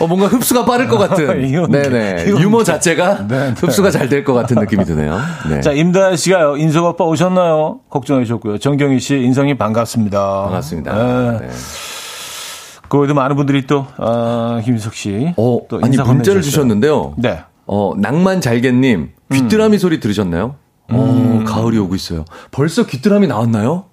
[0.00, 1.44] 어, 뭔가 흡수가 빠를 것 같은.
[1.48, 2.24] 이혼, 네네.
[2.28, 3.54] 이혼, 유머 자체가 네, 네.
[3.56, 5.18] 흡수가 잘 될 것 같은 느낌이 드네요.
[5.48, 5.60] 네.
[5.60, 7.80] 자, 임다현 씨가요, 인석 오빠 오셨나요?
[7.90, 8.58] 걱정해 주셨고요.
[8.58, 10.42] 정경희 씨, 인성이 반갑습니다.
[10.44, 10.92] 반갑습니다.
[10.94, 11.38] 네.
[11.46, 11.48] 네.
[12.88, 15.32] 그에도 많은 분들이 또, 아, 김인석 씨.
[15.36, 17.14] 어, 또 아니, 문자를 주셨는데요.
[17.18, 17.40] 네.
[17.66, 19.78] 어, 낭만 잘게님, 귀뚜라미 음.
[19.78, 20.56] 소리 들으셨나요?
[20.90, 20.96] 음.
[20.96, 22.24] 어, 가을이 오고 있어요.
[22.50, 23.84] 벌써 귀뚜라미 나왔나요?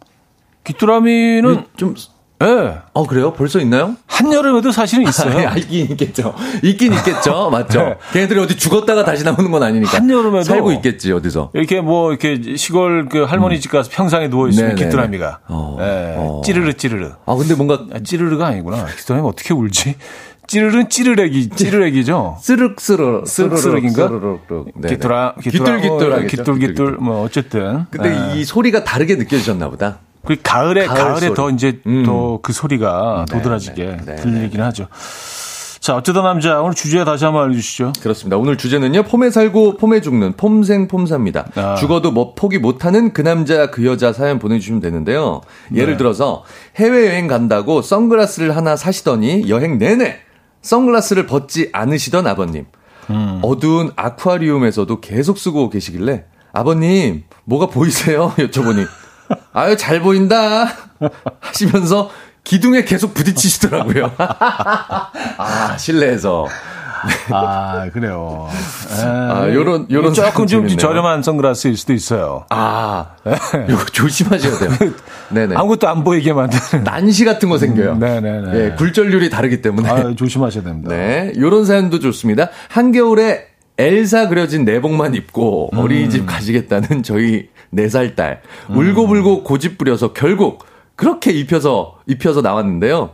[0.63, 1.93] 귀뚜라미는 좀
[2.41, 2.45] 예.
[2.45, 2.77] 네.
[2.93, 3.33] 어, 그래요?
[3.33, 3.95] 벌써 있나요?
[4.07, 5.47] 한여름에도 사실은 있어요.
[5.47, 6.35] 아, 있긴 있겠죠.
[6.63, 7.49] 있긴 있겠죠.
[7.51, 7.79] 맞죠?
[7.81, 7.95] 네.
[8.13, 9.97] 걔네들이 어디 죽었다가 다시 나오는 건 아니니까.
[9.97, 10.43] 한여름에도.
[10.43, 11.51] 살고 있겠지, 어디서.
[11.53, 15.39] 이렇게 뭐, 이렇게 시골 그 할머니 집 가서 평상에 누워있으면 귀뚜라미가.
[15.47, 15.77] 어.
[15.79, 16.15] 네.
[16.17, 16.41] 어.
[16.45, 17.11] 찌르르 찌르르.
[17.25, 17.85] 아, 근데 뭔가.
[17.93, 18.85] 아, 찌르르가 아니구나.
[18.85, 19.95] 귀뚜라미 어떻게 울지?
[20.45, 22.37] 찌르르는 찌르레기, 찌르레기죠.
[22.39, 23.23] 쓰륵쓰르.
[23.25, 24.09] 쓰륵쓰륵인가?
[24.87, 25.79] 귀뚜라, 귀뚜라.
[25.81, 26.27] 귀뚤귀뚤.
[26.27, 26.97] 귀뚤귀뚤.
[27.01, 27.85] 뭐, 어쨌든.
[27.91, 28.35] 근데 네.
[28.39, 29.99] 이 소리가 다르게 느껴지셨나 보다.
[30.27, 32.03] 그 가을에 가을 가을에 더 이제 음.
[32.03, 34.63] 또그 소리가 네, 도드라지게 네, 네, 들리긴 네.
[34.63, 34.87] 하죠.
[35.79, 37.93] 자, 어쩌다 남자 오늘 주제 다시 한번 알려주시죠.
[38.01, 38.35] 그렇습니다.
[38.35, 39.03] 오늘 주제는요.
[39.03, 41.47] 폼에 살고 폼에 죽는 폼생 폼사입니다.
[41.55, 41.75] 아.
[41.75, 45.39] 죽어도 뭐 포기 못하는 그 남자 그 여자 사연 보내주시면 되는데요.
[45.73, 45.97] 예를 네.
[45.97, 46.43] 들어서
[46.75, 50.17] 해외 여행 간다고 선글라스를 하나 사시더니 여행 내내
[50.61, 52.65] 선글라스를 벗지 않으시던 아버님.
[53.09, 53.39] 음.
[53.41, 58.33] 어두운 아쿠아리움에서도 계속 쓰고 계시길래 아버님 뭐가 보이세요?
[58.37, 58.85] 여쭤보니
[59.53, 60.67] 아유 잘 보인다
[61.39, 62.09] 하시면서
[62.43, 64.11] 기둥에 계속 부딪히시더라고요.
[64.17, 66.47] 아 실내에서.
[67.29, 68.49] 아, 그래요.
[69.03, 70.13] 아, 요런, 요런.
[70.13, 70.77] 조금 좀 재밌네요.
[70.77, 72.45] 저렴한 선글라스일 수도 있어요.
[72.49, 73.09] 아,
[73.69, 74.71] 이거 조심하셔야 돼요.
[75.29, 75.55] 네네.
[75.55, 76.83] 아무것도 안 보이게 만드는.
[76.83, 77.97] 난시 같은 거 생겨요.
[77.97, 78.51] 네네네.
[78.51, 79.89] 네, 굴절률이 다르기 때문에.
[79.89, 80.89] 아, 조심하셔야 됩니다.
[80.89, 81.33] 네.
[81.37, 82.49] 요런 사연도 좋습니다.
[82.69, 83.45] 한겨울에
[83.77, 85.77] 엘사 그려진 내복만 입고 음.
[85.77, 88.41] 어린이집 가시겠다는 저희 4살 딸.
[88.69, 93.11] 울고불고 고집 부려서 결국 그렇게 입혀서, 입혀서 나왔는데요.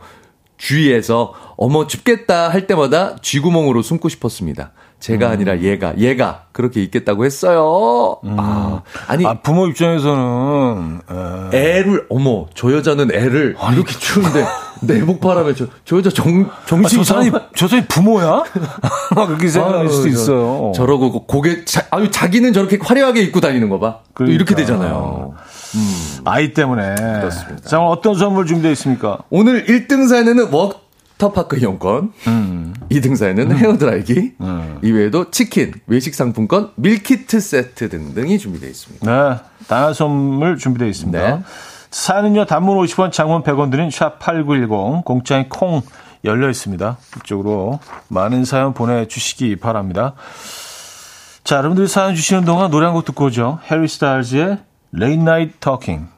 [0.57, 4.71] 주위에서 어머 춥겠다 할 때마다 쥐구멍으로 숨고 싶었습니다.
[4.99, 5.31] 제가 음.
[5.33, 8.17] 아니라 얘가 얘가 그렇게 있겠다고 했어요.
[8.23, 8.37] 음.
[8.39, 11.01] 아 아니 아, 부모 입장에서는
[11.51, 11.57] 에.
[11.57, 14.45] 애를 어머 저 여자는 애를 아니, 이렇게 추운데
[14.85, 18.43] 내복 바람에 저, 저 여자 정 정신 아, 저 사람이 저 사람이 부모야?
[19.27, 20.71] 그렇게 생각할 수도 있어요.
[20.75, 23.99] 저러고 고개 자, 아유 자기는 저렇게 화려하게 입고 다니는 거 봐.
[24.13, 24.35] 그러니까.
[24.35, 25.33] 이렇게 되잖아요.
[25.75, 26.21] 음.
[26.25, 26.95] 아이 때문에.
[26.95, 27.67] 그렇습니다.
[27.67, 29.19] 자, 어떤 선물 준비되어 있습니까?
[29.29, 32.73] 오늘 1등 사연에는 워터파크 이용권, 음.
[32.91, 33.57] 2등 사연은 음.
[33.57, 34.79] 헤어드라이기, 음.
[34.83, 39.05] 이외에도 치킨, 외식 상품권, 밀키트 세트 등등이 준비되어 있습니다.
[39.11, 41.35] 네, 다양한 선물 준비되어 있습니다.
[41.37, 41.43] 네.
[41.93, 45.83] 사연은요, 단문 50원, 장문 100원 드린 샵8910, 공짜인 콩
[46.25, 46.97] 열려 있습니다.
[47.17, 50.13] 이쪽으로 많은 사연 보내주시기 바랍니다.
[51.43, 53.59] 자, 여러분들이 사연 주시는 동안 노래 한 곡 듣고 오죠.
[53.69, 54.57] 해리 스타일즈의
[54.95, 56.09] Late Night Talking.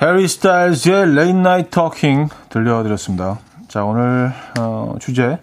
[0.00, 3.38] 해리 스타일즈의 Late Night Talking 들려드렸습니다.
[3.68, 5.40] 자, 오늘 어, 주제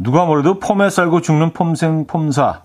[0.00, 2.62] 누가 뭐래도 폼에 살고 죽는 폼생 폼사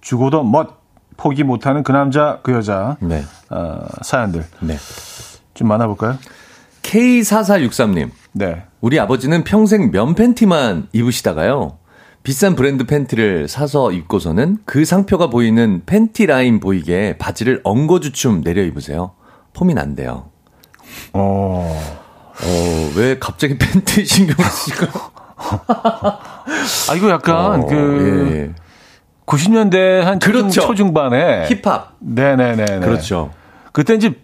[0.00, 0.81] 죽어도 멋
[1.22, 3.22] 포기 못하는 그 남자 그 여자 네.
[3.48, 4.76] 어, 사연들 네.
[5.54, 6.18] 좀 만나볼까요?
[6.82, 8.10] K4463님.
[8.32, 8.64] 네.
[8.80, 11.78] 우리 아버지는 평생 면 팬티만 입으시다가요.
[12.24, 19.12] 비싼 브랜드 팬티를 사서 입고서는 그 상표가 보이는 팬티 라인 보이게 바지를 엉거주춤 내려 입으세요.
[19.54, 20.28] 폼이 난대요.
[21.12, 21.80] 어,
[22.42, 24.90] 어, 왜 갑자기 팬티 신경 쓰실까요?
[26.88, 28.61] 아, 이거 약간 어, 그, 예.
[29.26, 30.62] 90년대 한 그렇죠.
[30.62, 31.94] 초중, 반에 힙합.
[32.00, 32.80] 네네네.
[32.80, 33.30] 그렇죠.
[33.72, 34.14] 그때 이제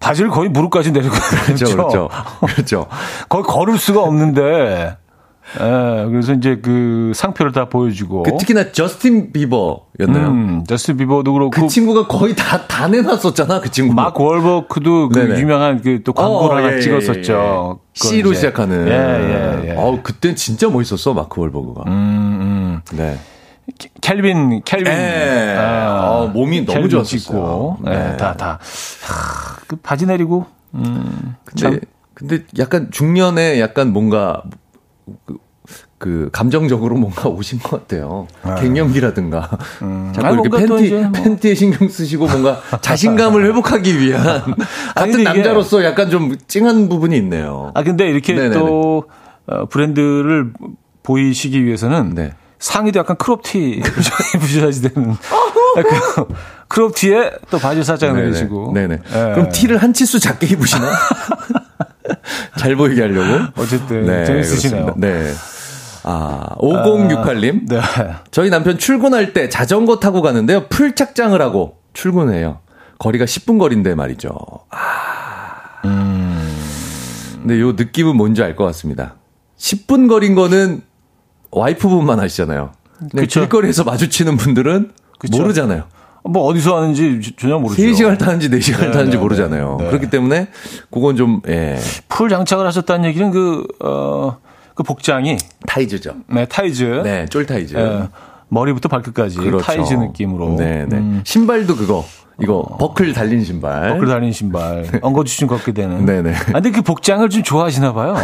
[0.00, 1.14] 바지를 거의 무릎까지 내리고
[1.46, 2.08] 그렇죠, 그렇죠.
[2.40, 2.86] 그렇죠.
[3.28, 4.96] 거의 걸을 수가 없는데
[5.60, 8.24] 예, 그래서 이제 그 상표를 다 보여주고.
[8.24, 10.28] 그 특히나 저스틴 비버였나요?
[10.28, 11.50] 음, 저스틴 비버도 그렇고.
[11.50, 13.94] 그 친구가 거의 다, 다 내놨었잖아, 그 친구.
[13.94, 17.78] 마크 월버크도 그 유명한 그 또 광고를 어, 하나 예, 예 찍었었죠.
[17.78, 18.08] 예, 예.
[18.10, 18.88] C로 시작하는.
[18.88, 19.74] 예, 예, 예.
[19.76, 21.84] 어, 그땐 진짜 멋있었어, 마크 월버그가.
[21.86, 22.80] 음, 음.
[22.96, 23.16] 네.
[24.00, 24.86] 캘빈, 캘빈.
[24.86, 25.56] 예.
[25.58, 27.78] 아, 어, 몸이 너무 좋았고.
[27.84, 27.90] 네.
[27.90, 28.16] 네.
[28.16, 28.58] 다, 다.
[29.02, 30.46] 하, 그 바지 내리고.
[30.74, 31.34] 음.
[31.44, 31.80] 근데, 참.
[32.14, 34.42] 근데 약간 중년에 약간 뭔가
[35.24, 35.38] 그,
[35.98, 38.28] 그 감정적으로 뭔가 오신 것 같아요.
[38.42, 38.54] 아.
[38.54, 39.50] 갱년기라든가
[39.82, 40.12] 음.
[40.14, 41.12] 자꾸 이렇게 팬티 뭐.
[41.12, 44.54] 팬티에 신경 쓰시고 뭔가 자신감을 회복하기 위한
[44.94, 47.72] 같은 남자로서 약간 좀 찡한 부분이 있네요.
[47.74, 48.54] 아 근데 이렇게 네네네.
[48.54, 49.04] 또
[49.46, 50.52] 어, 브랜드를
[51.02, 52.32] 보이시기 위해서는 네.
[52.58, 53.82] 상의도 약간 crop티
[54.34, 56.26] 입으셔야지 되는 그
[56.68, 58.96] crop 티에 또 바지 살짝 내리시고 네네.
[58.96, 59.02] 네.
[59.34, 60.90] 그럼 티를 한 치수 작게 입으시나?
[62.58, 63.52] 잘 보이게 하려고.
[63.56, 64.94] 어쨌든 네, 재밌으시네요.
[64.96, 65.32] 네.
[66.04, 67.72] 아, 5068님.
[67.72, 68.14] 아, 네.
[68.30, 70.66] 저희 남편 출근할 때 자전거 타고 가는데요.
[70.68, 72.60] full 착장을 하고 출근해요.
[72.98, 74.30] 거리가 10분 거리인데 말이죠.
[74.70, 75.80] 아.
[75.84, 76.56] 음.
[77.42, 79.16] 근데 요 느낌은 뭔지 알 것 같습니다.
[79.58, 80.82] 10분 거린 거는
[81.56, 82.70] 와이프분만 아시잖아요.
[83.28, 85.38] 길거리에서 마주치는 분들은 그쵸?
[85.38, 85.84] 모르잖아요.
[86.24, 87.80] 뭐 어디서 하는지 전혀 모르죠.
[87.82, 89.76] 3시간 타는지 4시간 네, 타는지 네, 모르잖아요.
[89.80, 89.86] 네.
[89.86, 90.48] 그렇기 때문에
[90.90, 91.78] 그건 좀 예.
[92.08, 94.38] full 장착을 하셨다는 얘기는 그 어,
[94.74, 96.16] 그 복장이 타이즈죠.
[96.28, 97.02] 네, 타이즈.
[97.04, 97.74] 네, 쫄 타이즈.
[97.74, 98.08] 네,
[98.48, 99.64] 머리부터 발끝까지 그렇죠.
[99.64, 100.56] 타이즈 느낌으로.
[100.56, 100.96] 네, 네.
[100.96, 101.22] 음.
[101.24, 102.04] 신발도 그거.
[102.42, 102.76] 이거 어.
[102.76, 103.94] 버클 달린 신발.
[103.94, 104.84] 버클 달린 신발.
[105.00, 106.04] 엉거주춤 걷게 되는.
[106.04, 106.34] 네네.
[106.34, 108.14] 아, 근데 그 복장을 좀 좋아하시나 봐요.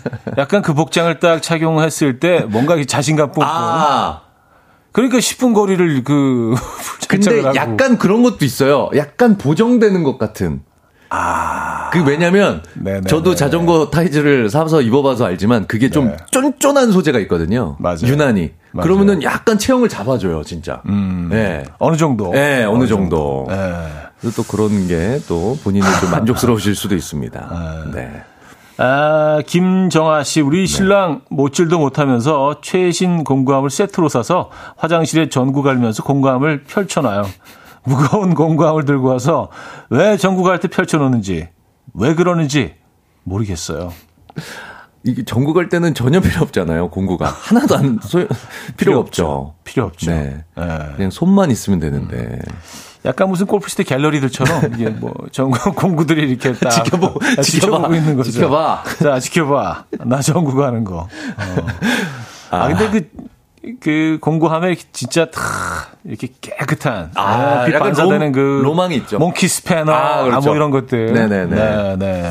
[0.36, 3.44] 약간 그 복장을 딱 착용했을 때 뭔가 자신감 뿜뿜.
[3.44, 4.22] 아.
[4.92, 6.54] 그러니까 10분 거리를 그
[7.08, 8.90] 근데 약간 그런 것도 있어요.
[8.94, 10.60] 약간 보정되는 것 같은.
[11.08, 11.90] 아.
[11.90, 13.06] 그 왜냐면 네네네.
[13.06, 16.16] 저도 자전거 타이즈를 사서 입어봐서 알지만 그게 좀 네.
[16.30, 17.76] 쫀쫀한 소재가 있거든요.
[17.80, 18.00] 맞아요.
[18.04, 18.52] 유난히.
[18.72, 18.84] 맞아요.
[18.86, 20.82] 그러면은 약간 체형을 잡아줘요, 진짜.
[20.86, 21.28] 음.
[21.30, 21.64] 네.
[21.78, 22.30] 어느 정도.
[22.32, 23.46] 네, 어느, 어느 정도.
[23.48, 23.54] 정도.
[23.54, 23.88] 네.
[24.20, 27.84] 그래서 또 그런 게 또 본인이 좀 만족스러우실 수도 있습니다.
[27.92, 28.00] 네.
[28.00, 28.22] 네.
[28.78, 30.66] 아, 김정아 씨, 우리 네.
[30.66, 37.26] 신랑 못질도 못하면서 최신 공구함을 세트로 사서 화장실에 전구 갈면서 공구함을 펼쳐놔요.
[37.84, 39.48] 무거운 공구함을 들고 와서
[39.90, 41.48] 왜 전구 갈 때 펼쳐놓는지,
[41.94, 42.74] 왜 그러는지
[43.24, 43.92] 모르겠어요.
[45.04, 47.26] 이게 전구 갈 때는 전혀 필요 없잖아요, 공구가.
[47.40, 48.28] 하나도 안, 소, 필요,
[48.76, 49.54] 필요 없죠.
[49.64, 50.10] 필요 없죠.
[50.10, 50.44] 네.
[50.56, 50.64] 네.
[50.96, 52.16] 그냥 손만 있으면 되는데.
[52.16, 52.56] 음.
[53.04, 58.30] 약간 무슨 골프시대 갤러리들처럼 이게 뭐 전국 공구들이 이렇게 딱 지켜보, 아, 지켜보고 있는 거죠.
[58.30, 58.84] 지켜봐.
[59.02, 59.84] 자, 지켜봐.
[60.04, 60.98] 나 전국 가는 거.
[61.00, 61.66] 어.
[62.50, 65.40] 아, 근데 그, 그 공구함에 진짜 다
[66.04, 69.18] 이렇게 깨끗한 아, 빛 반사되는 그 로망이 있죠.
[69.18, 70.36] 몽키 스패너 아, 그렇죠.
[70.36, 71.12] 아, 뭐 이런 것들.
[71.12, 71.46] 네네네.
[71.46, 72.30] 네, 네.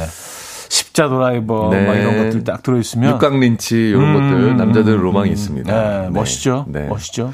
[0.91, 1.85] 십자 드라이버 네.
[1.85, 5.73] 막 이런 것들 딱 들어 있으면 육각 린치 이런 음, 것들 남자들 로망이 음, 있습니다.
[5.73, 6.09] 네, 네.
[6.09, 6.65] 멋있죠.
[6.67, 6.85] 네.
[6.87, 7.33] 멋있죠.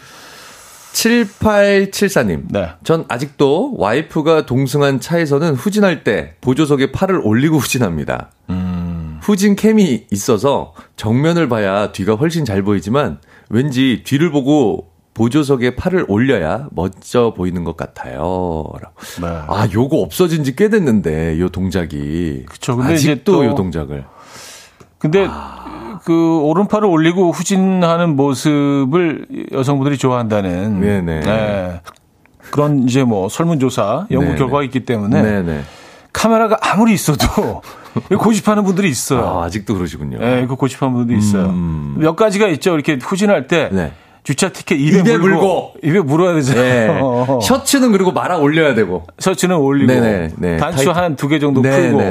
[0.93, 2.43] 7874님.
[2.49, 2.69] 네.
[2.83, 8.29] 전 아직도 와이프가 동승한 차에서는 후진할 때 보조석에 팔을 올리고 후진합니다.
[8.51, 9.19] 음.
[9.23, 16.67] 후진 캠이 있어서 정면을 봐야 뒤가 훨씬 잘 보이지만 왠지 뒤를 보고 보조석에 팔을 올려야
[16.71, 18.65] 멋져 보이는 것 같아요.
[19.19, 19.27] 네.
[19.27, 22.43] 아, 요거 없어진 지 꽤 됐는데, 요 동작이.
[22.47, 22.75] 그쵸.
[22.77, 24.05] 근데 아직도 요 동작을.
[24.99, 25.99] 근데 아.
[26.05, 31.19] 그 오른팔을 올리고 후진하는 모습을 여성분들이 좋아한다는 네네.
[31.21, 31.81] 네.
[32.51, 34.37] 그런 이제 뭐 설문조사 연구 네네.
[34.37, 35.61] 결과가 있기 때문에 네네.
[36.13, 37.61] 카메라가 아무리 있어도
[38.19, 39.41] 고집하는 분들이 있어요.
[39.41, 40.19] 아, 직도 그러시군요.
[40.19, 41.47] 네, 그 고집하는 분들이 있어요.
[41.47, 41.95] 음.
[41.97, 42.73] 몇 가지가 있죠.
[42.75, 43.91] 이렇게 후진할 때 네.
[44.27, 47.37] 주차 티켓 입에, 입에 물고, 물고, 입에 물어야 되잖아요.
[47.39, 47.41] 네.
[47.47, 50.57] 셔츠는 그리고 말아 올려야 되고 셔츠는 올리고 네네, 네.
[50.57, 52.01] 단추 한 두 개 정도 풀고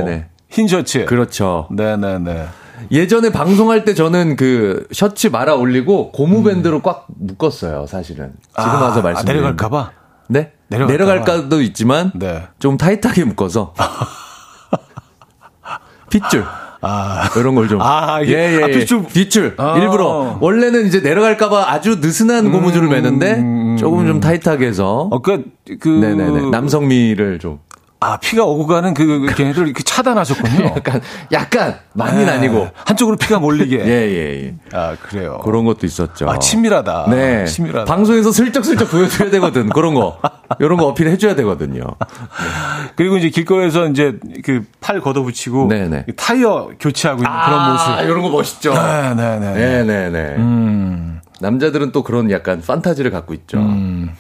[0.48, 1.04] 흰 셔츠.
[1.04, 1.68] 그렇죠.
[1.72, 2.46] 네네네.
[2.90, 6.82] 예전에 방송할 때 저는 그 셔츠 말아 올리고 고무 밴드로 음.
[6.82, 8.32] 꽉 묶었어요, 사실은.
[8.58, 9.20] 지금 아, 와서 말씀.
[9.20, 9.90] 아, 내려갈까 봐?
[10.28, 10.52] 네?
[10.68, 12.44] 내려갈까 도 있지만 네.
[12.58, 13.74] 좀 타이트하게 묶어서
[16.08, 16.46] 핏줄.
[16.80, 17.28] 아.
[17.36, 17.80] 이런 걸 좀.
[17.82, 18.58] 아, 예, 예.
[18.58, 18.62] 예.
[18.62, 19.04] 아, 빗줄.
[19.12, 19.54] 빗줄.
[19.56, 19.78] 아.
[19.78, 20.38] 일부러.
[20.40, 25.08] 원래는 이제 내려갈까봐 아주 느슨한 음, 고무줄을 매는데 음, 조금 좀 타이트하게 해서.
[25.10, 25.44] 어, 그,
[25.80, 25.88] 그.
[25.88, 26.50] 네네네.
[26.50, 27.58] 남성미를 좀.
[27.99, 30.66] 아, 피가 오고 가는 그, 걔네들 이렇게 차단하셨군요.
[30.76, 31.01] 약간,
[31.32, 32.30] 약간, 많이는 네.
[32.32, 32.68] 아니고.
[32.84, 33.78] 한쪽으로 피가 몰리게.
[33.86, 34.55] 예, 예, 예.
[34.72, 35.38] 아, 그래요.
[35.42, 36.28] 그런 것도 있었죠.
[36.28, 37.07] 아, 친밀하다.
[37.09, 37.47] 네.
[37.47, 37.86] 친밀하다.
[37.86, 39.70] 방송에서 슬쩍슬쩍 보여줘야 되거든.
[39.70, 40.18] 그런 거.
[40.61, 41.84] 이런 거 어필 해줘야 되거든요.
[41.84, 42.90] 네.
[42.97, 45.66] 그리고 이제 길거리에서 이제 그 팔 걷어붙이고.
[45.68, 46.05] 네네.
[46.16, 48.05] 타이어 교체하고 있는 아, 그런 모습.
[48.05, 48.72] 이런 거 멋있죠.
[48.72, 49.55] 네네네.
[49.55, 50.18] 네네네.
[50.36, 51.20] 음.
[51.40, 53.59] 남자들은 또 그런 약간 판타지를 갖고 있죠.
[53.59, 54.11] 음.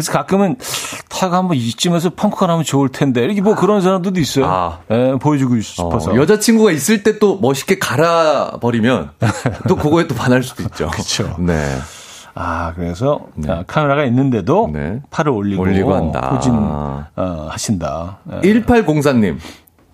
[0.00, 0.56] 그래서 가끔은
[1.10, 4.46] 타가 한번 이쯤에서 펑크가 나면 좋을 텐데 이렇게 뭐 그런 사람들도 있어요.
[4.46, 4.78] 아.
[4.90, 6.12] 예, 보여주고 싶어서.
[6.12, 9.10] 어, 여자친구가 있을 때 또 멋있게 갈아 버리면
[9.68, 10.88] 또 그거에 또 반할 수도 있죠.
[10.94, 11.36] 그렇죠.
[11.38, 11.76] 네.
[12.34, 13.50] 아, 그래서 네.
[13.52, 15.00] 아, 카메라가 있는데도 네.
[15.10, 16.30] 팔을 올리고, 올리고 한다.
[16.32, 17.04] 후진 어,
[17.50, 18.20] 하신다.
[18.24, 18.40] 네.
[18.40, 19.36] 1804님.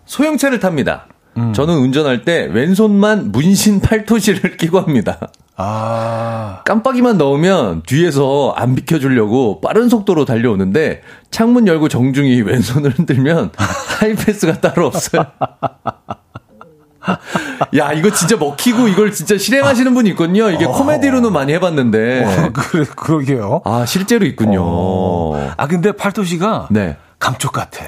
[0.04, 1.06] 소형차를 탑니다.
[1.36, 1.52] 음.
[1.52, 5.18] 저는 운전할 때 왼손만 문신 팔토시를 끼고 합니다.
[5.56, 6.60] 아.
[6.64, 14.86] 깜빡이만 넣으면 뒤에서 안 비켜주려고 빠른 속도로 달려오는데 창문 열고 정중히 왼손을 흔들면 하이패스가 따로
[14.86, 15.24] 없어요.
[17.76, 20.50] 야, 이거 진짜 먹히고 이걸 진짜 실행하시는 분이 있거든요.
[20.50, 20.72] 이게 어.
[20.72, 22.24] 코미디로는 많이 해봤는데.
[22.24, 23.62] 어, 그, 그러게요.
[23.64, 24.60] 아, 실제로 있군요.
[24.62, 25.52] 어.
[25.56, 26.96] 아, 근데 팔도시가 네.
[27.20, 27.84] 감쪽 같아.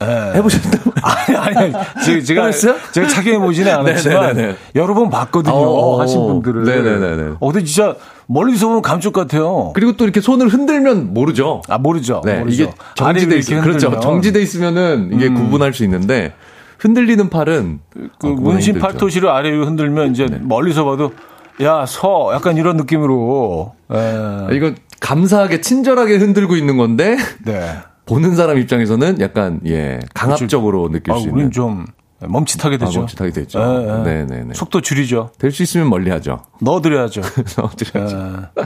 [0.00, 0.32] 네.
[0.34, 0.92] 해보셨다고?
[1.02, 2.24] 아니, 아니, 아니.
[2.24, 4.56] 제가, 했어요 제가 착용해보지는 않았지만, 네네네네.
[4.76, 5.54] 여러 번 봤거든요.
[5.54, 6.64] 어, 하신 분들을.
[6.64, 7.32] 네네네.
[7.40, 7.96] 어, 근데 진짜
[8.26, 9.72] 멀리서 보면 감쪽 같아요.
[9.74, 11.62] 그리고 또 이렇게 손을 흔들면 모르죠.
[11.68, 12.22] 아, 모르죠.
[12.24, 12.64] 네, 모르죠.
[12.64, 13.62] 이게 정지돼 있어요.
[13.62, 13.98] 그렇죠.
[13.98, 15.34] 정지돼 있으면은 이게 음.
[15.34, 16.32] 구분할 수 있는데,
[16.78, 17.80] 흔들리는 팔은.
[18.18, 20.38] 그 아, 문신 팔토시를 아래 로 흔들면 이제 네.
[20.40, 21.12] 멀리서 봐도,
[21.60, 22.30] 야, 서.
[22.32, 23.74] 약간 이런 느낌으로.
[23.92, 23.96] 에.
[23.96, 27.16] 아, 이건 감사하게 친절하게 흔들고 있는 건데.
[27.44, 27.68] 네.
[28.08, 31.50] 보는 사람 입장에서는 약간 예 강압적으로 느낄 아, 수 있는.
[31.50, 31.86] 좀
[32.20, 32.98] 멈칫하게 되죠.
[32.98, 33.58] 아, 멈칫하게 되죠.
[34.02, 34.44] 네, 네, 네.
[34.44, 34.54] 네.
[34.54, 35.30] 속도 줄이죠.
[35.38, 36.40] 될 수 있으면 멀리하죠.
[36.60, 37.20] 넣어드려야죠.
[37.58, 38.16] 넣어드려야죠.
[38.56, 38.62] 네.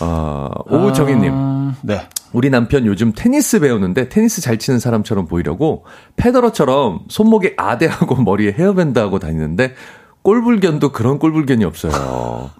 [0.00, 1.32] 어, 오정희님.
[1.34, 2.08] 아, 네.
[2.32, 5.84] 우리 남편 요즘 테니스 배우는데 테니스 잘 치는 사람처럼 보이려고
[6.16, 9.74] 페더러처럼 손목에 아대하고 머리에 헤어밴드 하고 다니는데
[10.22, 12.50] 꼴불견도 그런 꼴불견이 없어요.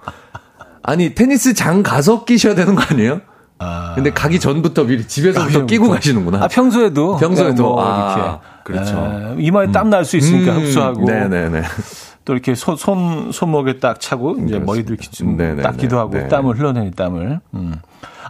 [0.82, 3.20] 아니 테니스 장 가서 끼셔야 되는 거 아니에요?
[3.58, 3.92] 아.
[3.94, 6.44] 근데 가기 전부터 미리 집에서부터 끼고 가시는구나.
[6.44, 7.16] 아, 평소에도.
[7.16, 7.62] 평소에도.
[7.62, 8.38] 뭐 아, 이렇게.
[8.64, 8.96] 그렇죠.
[9.38, 9.72] 에, 이마에 음.
[9.72, 10.58] 땀날 수 있으니까 음.
[10.58, 11.04] 흡수하고.
[11.04, 11.62] 네네네.
[12.24, 16.28] 또 이렇게 손, 손, 손목에 딱 차고, 이제 머리도 이렇게 좀 닦기도 하고, 네.
[16.28, 17.40] 땀을 흘러내니 땀을.
[17.54, 17.74] 음.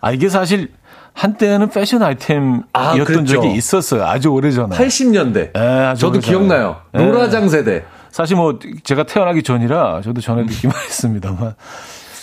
[0.00, 0.70] 아, 이게 사실
[1.14, 3.24] 한때는 패션 아이템이었던 아, 그렇죠.
[3.26, 4.04] 적이 있었어요.
[4.06, 4.76] 아주 오래전에.
[4.76, 5.56] 80년대.
[5.56, 6.20] 에, 저도 오래전에.
[6.20, 6.76] 기억나요.
[6.92, 7.84] 노라장 세대.
[8.12, 11.54] 사실 뭐 제가 태어나기 전이라 저도 전해 듣기만 했습니다만.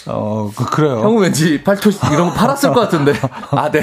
[0.07, 0.99] 어, 그, 그래요.
[0.99, 3.13] 형은 왠지 팔토 이런 거 팔았을 것 같은데.
[3.51, 3.81] 아, 네.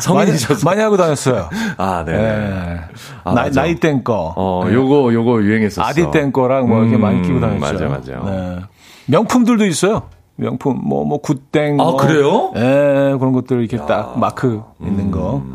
[0.00, 0.64] 성인이셔서.
[0.64, 1.48] 많이, 많이 하고 다녔어요.
[1.76, 2.12] 아, 네.
[2.16, 2.80] 네.
[3.22, 4.32] 아, 나이, 나이땡 거.
[4.36, 4.74] 어, 네.
[4.74, 5.82] 요거, 요거 유행했었어.
[5.86, 7.60] 아디땡 거랑 뭐 이렇게 음, 많이 끼고 다녔죠.
[7.60, 8.30] 맞아, 맞아.
[8.30, 8.58] 네.
[9.06, 10.02] 명품들도 있어요.
[10.36, 11.80] 명품, 뭐, 뭐, 구땡.
[11.80, 12.52] 아, 뭐, 그래요?
[12.56, 13.86] 예, 그런 것들 이렇게 야.
[13.86, 15.42] 딱 마크 있는 거.
[15.44, 15.54] 음.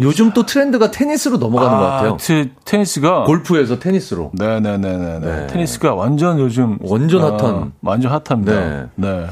[0.00, 2.16] 요즘 또 트렌드가 테니스로 넘어가는 아, 것 같아요.
[2.18, 4.30] 트, 테니스가 골프에서 테니스로.
[4.34, 5.18] 네네네네.
[5.20, 5.46] 네.
[5.46, 7.72] 테니스가 완전 요즘 완전 아, 핫한.
[7.82, 8.52] 완전 핫합니다.
[8.52, 8.86] 네.
[8.96, 9.26] 네.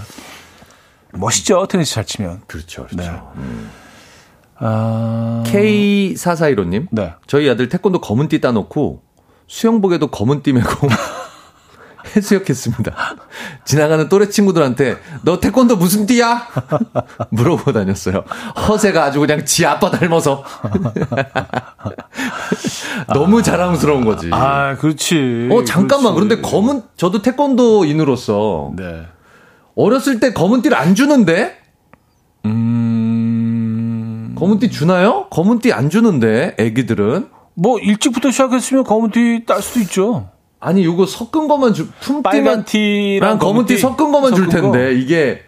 [1.13, 2.43] 멋있죠 테니스 잘 치면.
[2.47, 3.11] 그렇죠, 그렇죠.
[3.11, 3.21] 네.
[3.37, 3.71] 음.
[4.57, 5.43] 아...
[5.47, 6.87] K4415님.
[6.91, 7.15] 네.
[7.27, 9.03] 저희 아들 태권도 검은 띠 따놓고
[9.47, 10.69] 수영복에도 검은 띠 메고
[12.17, 12.95] 해수욕했습니다.
[13.65, 16.49] 지나가는 또래 친구들한테 너 태권도 무슨 띠야?
[17.31, 18.25] 물어보고 다녔어요.
[18.69, 20.45] 허세가 아주 그냥 지 아빠 닮아서.
[23.13, 24.31] 너무 자랑스러운 거지.
[24.33, 25.49] 아, 그렇지.
[25.53, 26.15] 어, 잠깐만.
[26.15, 26.29] 그렇지.
[26.29, 29.07] 그런데 검은 저도 태권도인으로서 네.
[29.77, 31.59] 어렸을 때 검은 띠를 안 주는데?
[32.47, 34.35] 음.
[34.39, 35.27] 검은 띠 주나요?
[35.31, 40.29] 검은 띠 안 주는데 애기들은 뭐 일찍부터 시작했으면 검은 띠 딸 수도 있죠.
[40.65, 44.91] 아니 이거 섞은 것만 주 품띠만 티랑 검은 띠 섞은 것만 줄 텐데 거.
[44.91, 45.43] 이게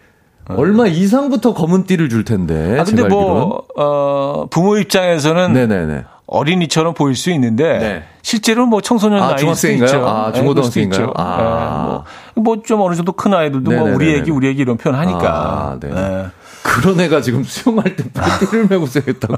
[0.47, 0.55] 어.
[0.57, 2.77] 얼마 이상부터 검은 띠를 줄 텐데.
[2.79, 6.03] 아 근데 뭐 어, 부모 입장에서는 네네네.
[6.27, 8.03] 어린이처럼 보일 수 있는데 네.
[8.21, 10.05] 실제로는 뭐 청소년 아, 나이일 수 있죠.
[10.05, 11.13] 아, 중고등학생인가요?
[11.15, 12.03] 아.
[12.35, 13.89] 네, 뭐좀 뭐 어느 정도 큰 아이들도 네네네네.
[13.89, 15.19] 뭐 우리 애기 우리 애기 이런 표현 하니까.
[15.21, 15.89] 아, 네.
[15.89, 16.25] 네.
[16.63, 19.35] 그런 애가 지금 수영할 때 띠를 메고 수영했다고.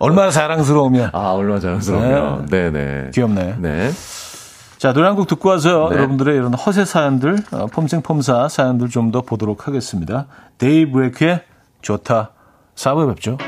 [0.00, 1.10] 얼마나 자랑스러우면.
[1.12, 2.48] 아, 얼마나 자랑스러우면.
[2.50, 3.10] 네, 네.
[3.14, 3.54] 귀엽네.
[3.58, 3.90] 네.
[4.78, 5.96] 자, 노래 한 곡 듣고 와서 네.
[5.96, 10.26] 여러분들의 이런 허세 사연들, 어, 폼생폼사 사연들 좀 더 보도록 하겠습니다.
[10.58, 11.42] 데이브레이크의
[11.82, 12.30] 좋다.
[12.76, 13.38] 4부에 뵙죠.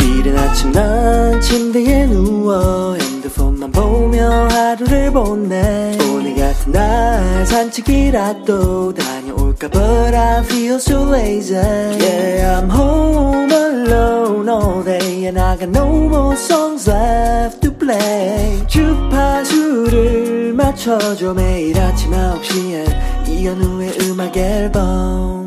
[0.00, 9.21] 이른 아침 난 침대에 누워 핸드폰만 보며 하루를 보내 오늘 같은 날 산책이라도 다 볼까
[9.70, 15.86] But I feel so lazy Yeah I'm home alone all day And I got no
[16.08, 25.42] more songs left to play 주파수를 맞춰줘 매일 아침 9시에 이현우의 음악 앨범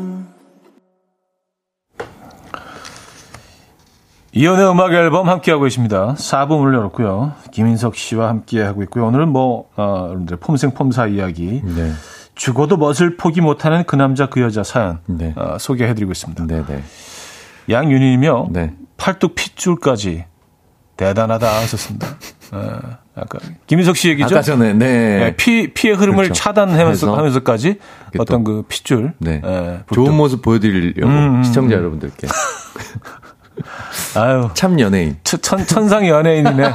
[4.32, 6.14] 이연의 음악 앨범 함께하고 계십니다.
[6.18, 7.32] 4부 문을 열었고요.
[7.52, 9.06] 김인석 씨와 함께하고 있고요.
[9.06, 11.62] 오늘은 뭐, 어, 여러분들 폼생폼사 이야기.
[11.64, 11.92] 네.
[12.36, 15.32] 죽어도 멋을 포기 못하는 그 남자 그 여자 사연 네.
[15.36, 16.46] 어, 소개해드리고 있습니다.
[16.46, 16.64] 네네.
[16.68, 16.82] 네.
[17.70, 18.48] 양윤희님이요.
[18.52, 18.74] 네.
[18.98, 20.24] 팔뚝 핏줄까지
[20.96, 22.06] 대단하다 하셨습니다.
[22.52, 22.78] 어,
[23.16, 24.34] 아까 김인석 씨 얘기죠.
[24.36, 25.18] 아까 전에 네.
[25.18, 26.34] 네 피 피의 흐름을 그렇죠.
[26.34, 27.78] 차단하면서 하면서까지
[28.18, 29.14] 어떤 그 핏줄.
[29.18, 29.40] 네.
[29.42, 31.80] 네 좋은 모습 보여드리려고 음, 음, 시청자 음.
[31.80, 32.28] 여러분들께.
[34.16, 34.48] 아유.
[34.54, 35.16] 참 연예인.
[35.24, 36.74] 천, 천상 연예인이네.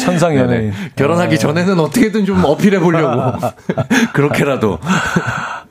[0.00, 0.70] 천상 연예인.
[0.70, 0.90] 네네.
[0.96, 1.38] 결혼하기 아.
[1.38, 3.38] 전에는 어떻게든 좀 어필해 보려고.
[4.14, 4.78] 그렇게라도.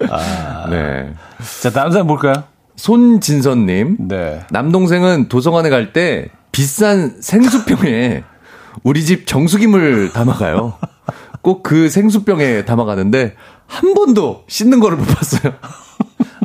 [0.10, 0.68] 아.
[0.70, 1.14] 네.
[1.62, 2.44] 자, 다음 사람 볼까요?
[2.76, 3.98] 손진선님.
[4.08, 4.42] 네.
[4.52, 8.24] 남동생은 도서관에 갈 때 비싼 생수병에
[8.84, 10.74] 우리 집 정수기물 담아가요.
[11.42, 13.36] 꼭 그 생수병에 담아가는데
[13.68, 15.54] 한 번도 씻는 거를 못 봤어요.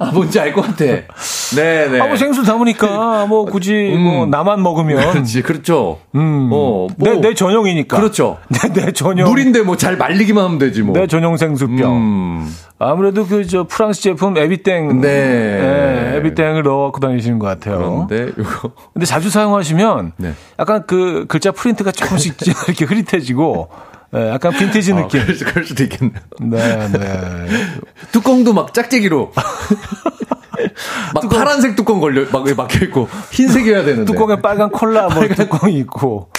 [0.01, 0.85] 아, 뭔지 알 것 같아.
[0.85, 2.01] 네, 네.
[2.01, 4.01] 아, 뭐 생수 담으니까 뭐 굳이 음.
[4.01, 5.11] 뭐 나만 먹으면.
[5.13, 5.99] 그렇지, 그렇죠.
[6.15, 6.49] 음.
[6.53, 6.89] 어, 뭐.
[6.97, 7.97] 내, 내 전용이니까.
[7.97, 8.39] 그렇죠.
[8.49, 9.29] 내, 내 전용.
[9.31, 10.95] 물인데 뭐 잘 말리기만 하면 되지 뭐.
[10.97, 11.97] 내 전용 생수병.
[11.97, 12.55] 음.
[12.79, 15.01] 아무래도 그 저 프랑스 제품 에비땡.
[15.01, 15.09] 네.
[15.09, 16.17] 네.
[16.17, 18.07] 에비땡을 넣어 갖고 다니시는 것 같아요.
[18.09, 18.71] 그런데 이거.
[18.93, 20.33] 근데 자주 사용하시면 네.
[20.59, 22.37] 약간 그 글자 프린트가 조금씩
[22.69, 23.69] 이렇게 흐릿해지고
[24.15, 25.23] 네, 약간 빈티지 아, 느낌.
[25.23, 26.21] 그럴, 그럴 수도 있겠네요.
[26.41, 27.47] 네, 네.
[28.13, 29.33] 뚜껑도 막 짝짝이로.
[31.15, 34.13] 막 뚜껑, 파란색 뚜껑 걸려, 막 막혀있고, 흰색이어야 되는데.
[34.13, 36.31] 뚜껑에 빨간 콜라 뭐 뚜껑이 있고.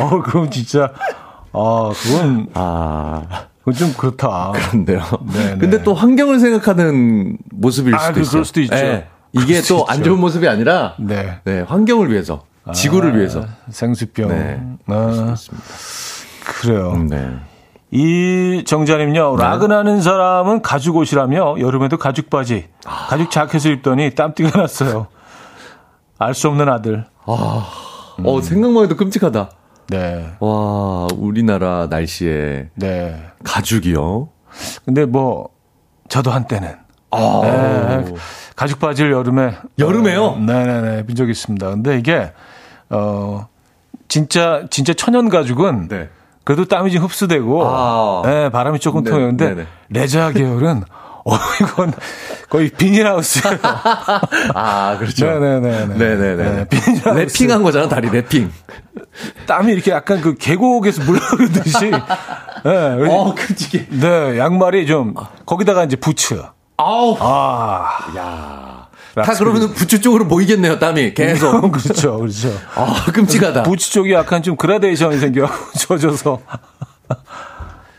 [0.00, 0.90] 어, 그럼 진짜,
[1.52, 2.48] 아, 그건.
[2.54, 3.22] 아.
[3.58, 4.52] 그건 좀 그렇다.
[4.54, 5.02] 그런데요.
[5.32, 5.58] 네, 네.
[5.58, 8.30] 근데 또 환경을 생각하는 모습일 아, 수도 그, 있어요.
[8.30, 8.74] 그럴 수도 있죠.
[8.74, 9.08] 네.
[9.32, 11.40] 이게 또 안 좋은 모습이 아니라, 네.
[11.44, 13.44] 네, 환경을 위해서, 지구를 아, 위해서.
[13.70, 14.28] 생수병.
[14.28, 14.60] 네.
[14.86, 15.32] 아.
[15.34, 15.64] 있습니다.
[16.46, 16.92] 그래요.
[16.92, 17.28] 음, 네.
[17.90, 19.42] 이 정자님요, 네.
[19.42, 23.06] 라그나는 사람은 가죽 옷이라며 여름에도 가죽 바지, 아.
[23.08, 25.08] 가죽 자켓을 입더니 땀띠가 났어요.
[26.18, 27.04] 알 수 없는 아들.
[27.26, 27.66] 아,
[28.18, 28.26] 음.
[28.26, 29.50] 어, 생각만 해도 끔찍하다.
[29.88, 30.32] 네.
[30.40, 32.70] 와, 우리나라 날씨에.
[32.74, 33.22] 네.
[33.44, 34.28] 가죽이요?
[34.84, 35.50] 근데 뭐,
[36.08, 36.74] 저도 한때는.
[37.10, 37.40] 아.
[37.44, 38.14] 네,
[38.56, 39.54] 가죽 바지를 여름에.
[39.78, 40.24] 여름에요?
[40.24, 41.06] 어, 네네네.
[41.06, 41.70] 빈 적이 있습니다.
[41.70, 42.32] 근데 이게,
[42.90, 43.46] 어,
[44.08, 46.08] 진짜 진짜 천연 가죽은 네.
[46.46, 48.22] 그래도 땀이 좀 흡수되고 아.
[48.24, 49.26] 네, 바람이 조금 네, 통해요.
[49.26, 50.84] 근데 네, 레자 계열은
[51.26, 51.92] 어 이건
[52.48, 53.58] 거의 비닐하우스예요.
[54.54, 55.26] 아 그렇죠.
[55.26, 55.86] 네네네.
[55.86, 56.36] 네 네네.
[56.36, 57.10] 네, 비닐하우스.
[57.26, 58.48] 랩핑한 거잖아 다리 랩핑.
[59.48, 61.90] 땀이 이렇게 약간 그 계곡에서 물러오듯이.
[62.62, 63.10] 네.
[63.10, 63.88] 어 끔찍해.
[63.90, 65.14] 네 양말이 좀
[65.46, 66.40] 거기다가 이제 부츠.
[66.76, 67.16] 아우.
[67.20, 67.88] 아.
[68.16, 68.86] 야.
[69.14, 71.14] 다 그러면 부츠 쪽으로 보이겠네요, 땀이.
[71.14, 71.60] 계속.
[71.72, 72.52] 그렇죠, 그렇죠.
[72.74, 73.62] 아, 끔찍하다.
[73.62, 75.48] 부츠 쪽이 약간 좀 그라데이션이 생겨
[75.78, 76.40] 젖어서.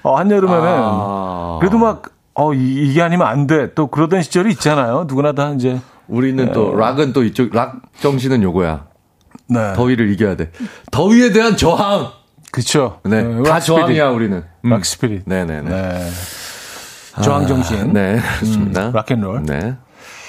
[0.04, 1.58] 어, 한여름에는 아...
[1.60, 2.04] 그래도 막
[2.36, 3.74] 어, 이, 게 아니면 안 돼.
[3.74, 5.06] 또 그러던 시절이 있잖아요.
[5.08, 5.80] 누구나 다 이제.
[6.08, 6.52] 우리는 네.
[6.52, 8.86] 또 락은 또 이쪽 락 정신은 요거야.
[9.50, 9.74] 네.
[9.74, 10.52] 더위를 이겨야 돼.
[10.92, 12.12] 더위에 대한 저항.
[12.52, 13.00] 그쵸.
[13.04, 13.24] 네.
[13.24, 13.44] 네.
[13.44, 14.44] 다 저항이야, 우리는.
[14.66, 14.70] 음.
[14.70, 15.24] rock spirit.
[15.26, 15.70] 네네네.
[15.70, 16.10] 네.
[17.24, 17.78] 저항 정신.
[17.78, 18.90] 아, 네, 그렇습니다.
[18.90, 19.44] 음, rock and roll.
[19.44, 19.76] 네.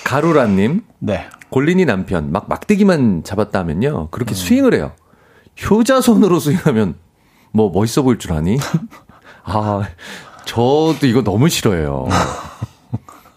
[0.05, 0.83] 가루라님.
[0.99, 1.27] 네.
[1.51, 4.09] 골린이 남편, 막 막대기만 잡았다면요.
[4.11, 4.35] 그렇게 음.
[4.35, 4.93] 스윙을 해요.
[5.71, 6.95] 효자손으로 스윙하면
[7.53, 8.59] 뭐 멋있어 보일 줄 아니?
[9.45, 9.83] 아,
[10.45, 12.07] 저도 이거 너무 싫어해요.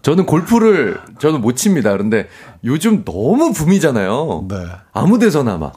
[0.02, 1.92] 저는 골프를 저는 못 칩니다.
[1.92, 2.28] 그런데
[2.64, 4.46] 요즘 너무 붐이잖아요.
[4.50, 4.56] 네.
[4.94, 5.74] 아무 데서나 막.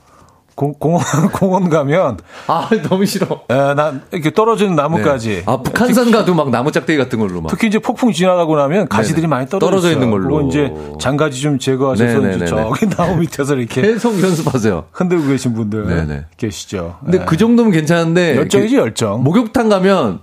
[0.54, 1.02] 공, 공원,
[1.32, 2.18] 공원 가면.
[2.46, 3.40] 아, 너무 싫어.
[3.50, 5.28] 에, 난, 이렇게 떨어지는 나무까지.
[5.28, 5.42] 네.
[5.46, 7.48] 아, 북한산 가도 막 나무 짝대기 같은 걸로 막.
[7.50, 9.28] 특히 이제 폭풍 지나가고 나면 가지들이 네네.
[9.28, 10.36] 많이 떨어져, 떨어져 있는 걸로.
[10.36, 13.82] 그거 이제 장가지 좀 제거하셔서 이제 저기 나무 밑에서 이렇게.
[13.82, 14.84] 계속 연습하세요.
[14.92, 15.86] 흔들고 계신 분들.
[15.86, 16.24] 네네.
[16.36, 16.98] 계시죠.
[17.02, 17.24] 근데 네.
[17.24, 18.36] 그 정도면 괜찮은데.
[18.36, 19.22] 열정이지, 열정.
[19.24, 20.20] 목욕탕 가면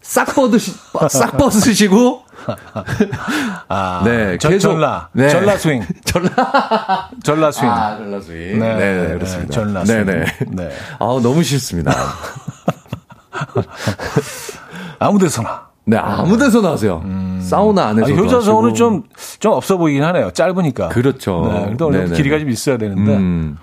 [0.00, 0.72] 싹 뻗으시,
[1.10, 2.23] 싹 벗으시고.
[3.68, 5.08] 아, 네, 전, 계속, 전라.
[5.12, 5.28] 네.
[5.28, 5.82] 전라 스윙.
[6.04, 7.10] 전라.
[7.22, 7.70] 전라 스윙.
[7.70, 8.58] 아, 전라 스윙.
[8.58, 9.52] 네, 네, 네 그렇습니다.
[9.52, 10.04] 전라 스윙.
[10.06, 10.24] 네네.
[10.50, 10.70] 네.
[10.98, 11.92] 아 너무 싫습니다.
[14.98, 15.68] 아무 데서나.
[15.86, 17.02] 네, 아무 데서나 하세요.
[17.04, 17.40] 음.
[17.42, 18.12] 사우나 안에서.
[18.12, 19.02] 아, 효자성은 좀,
[19.38, 20.30] 좀 없어 보이긴 하네요.
[20.30, 20.88] 짧으니까.
[20.88, 21.50] 그렇죠.
[21.52, 23.16] 네, 그래도 어느 길이가 좀 있어야 되는데.
[23.16, 23.58] 음.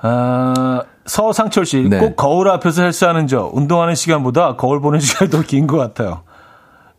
[0.00, 1.98] 아, 서상철 씨, 네.
[1.98, 6.22] 꼭 거울 앞에서 헬스하는 저, 운동하는 시간보다 거울 보는 시간이 더 긴 것 같아요.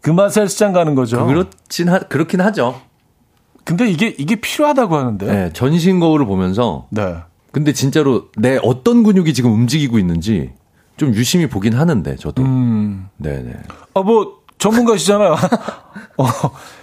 [0.01, 1.25] 그 맛에 헬스장 가는 거죠.
[1.25, 2.81] 그렇진 하, 그렇긴 하죠.
[3.63, 5.25] 근데 이게, 이게 필요하다고 하는데.
[5.25, 6.87] 네, 전신 거울을 보면서.
[6.89, 7.17] 네.
[7.51, 10.51] 근데 진짜로 내 어떤 근육이 지금 움직이고 있는지
[10.97, 12.41] 좀 유심히 보긴 하는데, 저도.
[12.43, 13.09] 음.
[13.17, 13.53] 네네.
[13.93, 15.35] 아, 뭐, 전문가시잖아요.
[16.17, 16.25] 어.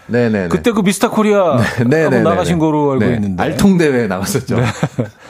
[0.09, 0.49] 네네.
[0.49, 3.15] 그때 그 미스터 코리아 네, 네, 나가신 거로 알고 네.
[3.15, 3.43] 있는데.
[3.43, 4.57] 알통 대회 나갔었죠.
[4.57, 4.65] 네.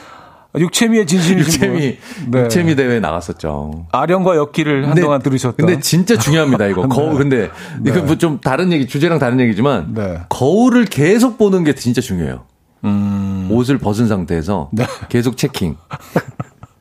[0.59, 1.97] 육체미의 진심이신 육체미
[2.27, 2.39] 네.
[2.43, 3.87] 육체미 대회 나갔었죠.
[3.91, 5.55] 아령과 엮기를 한동안 들으셨다.
[5.57, 6.81] 근데 진짜 중요합니다 이거.
[6.83, 6.87] 네.
[6.93, 7.49] 거울 근데
[7.79, 7.91] 네.
[7.91, 10.19] 이거 뭐 좀 다른 얘기 주제랑 다른 얘기지만 네.
[10.29, 12.45] 거울을 계속 보는 게 진짜 중요해요.
[12.83, 13.47] 음...
[13.51, 14.85] 옷을 벗은 상태에서 네.
[15.09, 15.75] 계속 체킹.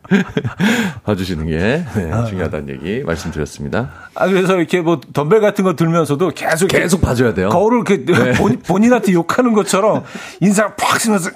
[1.04, 3.90] 봐주시는 게 네, 아, 중요하다는 얘기 말씀드렸습니다.
[4.14, 7.48] 아 그래서 이렇게 뭐 덤벨 같은 거 들면서도 계속 계속 봐줘야 돼요.
[7.48, 8.32] 거울을 이렇게 네.
[8.38, 10.04] 본, 본인한테 욕하는 것처럼
[10.40, 11.30] 인상 팍 쓰면서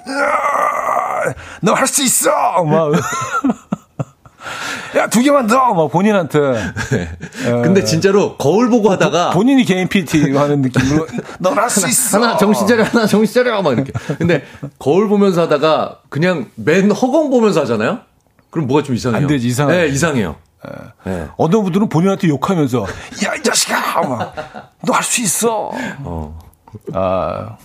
[1.61, 2.29] 너 할 수 있어!
[2.63, 2.91] 막.
[4.97, 5.73] 야, 두 개만 더!
[5.73, 6.39] 막 본인한테.
[6.91, 7.17] 네.
[7.63, 9.29] 근데 진짜로 거울 보고 하다가.
[9.31, 11.07] 본인이 개인 PT 하는 느낌으로.
[11.39, 12.17] 넌 할 수 있어!
[12.21, 13.61] 하나 정신 차려, 하나 정신 차려!
[13.61, 13.91] 막 이렇게.
[14.17, 14.43] 근데
[14.79, 17.99] 거울 보면서 하다가 그냥 맨 허공 보면서 하잖아요?
[18.49, 19.21] 그럼 뭐가 좀 이상해요.
[19.21, 19.77] 안 되지, 이상해.
[19.83, 20.35] 네, 이상해요.
[21.05, 21.27] 네.
[21.37, 22.81] 어떤 분들은 본인한테 욕하면서,
[23.25, 24.01] 야, 이 자식아!
[24.01, 24.33] 막,
[24.85, 25.71] 너 할 수 있어!
[26.03, 26.39] 어.
[26.93, 27.57] 아.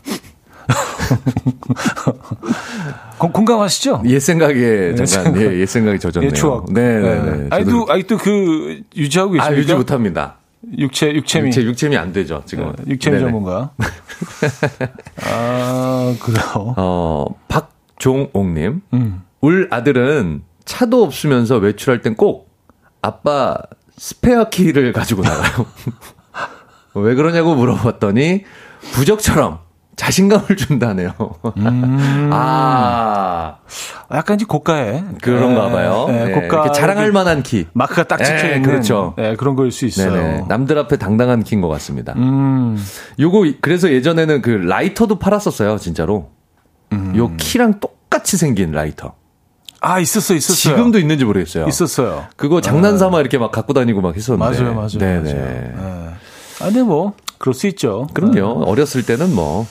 [3.18, 4.02] 공감하시죠?
[4.06, 6.30] 옛 생각에 잠깐 예, 옛 생각이 젖었네요.
[6.30, 6.72] 옛 추억.
[6.72, 7.46] 네, 네, 네.
[7.50, 9.54] 아직도 아직도 그 유지하고 계십니까?
[9.54, 10.36] 아, 유지 못 합니다.
[10.78, 11.48] 육체 육체미.
[11.48, 12.72] 육체 육체미 안 되죠, 지금.
[12.78, 13.70] 네, 육체미 전문가.
[15.24, 16.74] 아, 그래요.
[16.76, 18.82] 어, 박종옥 님.
[18.92, 19.22] 음.
[19.40, 22.50] 울 아들은 차도 없으면서 외출할 땐 꼭
[23.00, 23.56] 아빠
[23.96, 25.66] 스페어 키를 가지고 나가요.
[26.94, 28.44] 왜 그러냐고 물어봤더니
[28.92, 29.60] 부적처럼
[29.96, 31.12] 자신감을 준다네요.
[31.56, 32.30] 음.
[32.32, 33.56] 아.
[34.12, 35.02] 약간 이제 고가에.
[35.22, 36.04] 그런가 봐요.
[36.08, 36.70] 네, 네, 고가.
[36.72, 37.66] 자랑할 만한 키.
[37.72, 38.62] 마크가 딱 찍혀 있는.
[38.62, 39.14] 네, 그렇죠.
[39.16, 40.12] 네, 그런 거일 수 있어요.
[40.12, 40.44] 네네.
[40.48, 42.12] 남들 앞에 당당한 키인 것 같습니다.
[42.16, 42.78] 음.
[43.18, 46.30] 요거, 그래서 예전에는 그 라이터도 팔았었어요, 진짜로.
[46.92, 47.14] 음.
[47.16, 49.14] 요 키랑 똑같이 생긴 라이터.
[49.80, 50.76] 아, 있었어, 있었어요.
[50.76, 51.66] 지금도 있는지 모르겠어요.
[51.68, 52.24] 있었어요.
[52.36, 53.20] 그거 장난 삼아 네.
[53.20, 54.60] 이렇게 막 갖고 다니고 막 했었는데.
[54.62, 54.88] 맞아요, 맞아요.
[54.98, 55.32] 네네.
[55.34, 55.44] 맞아요.
[55.46, 55.74] 네.
[56.60, 58.06] 아, 근데 뭐, 그럴 수 있죠.
[58.14, 58.34] 그럼요.
[58.34, 58.70] 네.
[58.70, 59.66] 어렸을 때는 뭐.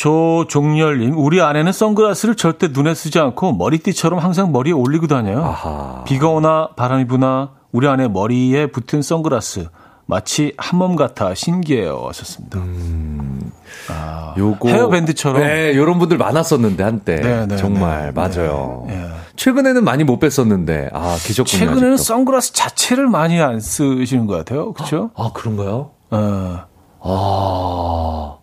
[0.00, 5.44] 조종열님, 우리 아내는 선글라스를 절대 눈에 쓰지 않고 머리띠처럼 항상 머리에 올리고 다녀요.
[5.44, 6.04] 아하.
[6.06, 9.68] 비가 오나 바람이 부나 우리 아내 머리에 붙은 선글라스
[10.06, 12.06] 마치 한 몸 같아 신기해요.
[12.08, 12.58] 하셨습니다.
[12.60, 13.52] 음.
[13.90, 18.84] 아, 요거 헤어밴드처럼 네, 요런 분들 많았었는데 한때 네, 네, 정말 네, 맞아요.
[18.88, 19.06] 네.
[19.36, 21.44] 최근에는 많이 못 뺐었는데 아 계셨군요.
[21.58, 22.02] 최근에는 아직도.
[22.04, 24.72] 선글라스 자체를 많이 안 쓰시는 것 같아요.
[24.72, 25.10] 그렇죠?
[25.14, 25.90] 아, 그런가요?
[26.10, 26.58] 어.
[27.02, 28.36] 아.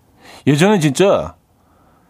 [0.45, 1.33] 예전에 진짜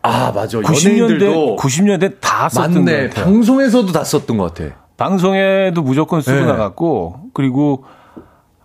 [0.02, 0.60] 아, 맞아.
[0.60, 3.02] 90년대 90년대 다 썼던 맞네.
[3.02, 3.26] 것 같아요.
[3.26, 4.76] 방송에서도 다 썼던 것 같아.
[4.96, 6.46] 방송에도 무조건 쓰고 네.
[6.46, 7.86] 나갔고 그리고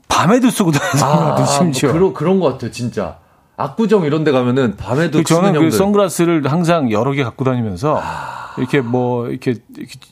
[0.08, 1.46] 밤에도 쓰고 다녔던 아, 것 같아요.
[1.46, 1.90] 심지어.
[1.90, 3.18] 뭐 그런 그런 것 같아요, 진짜.
[3.56, 8.54] 압구정 이런 데 가면은 밤에도 그 저는 그 선글라스를 항상 여러 개 갖고 다니면서 아...
[8.58, 9.56] 이렇게 뭐 이렇게,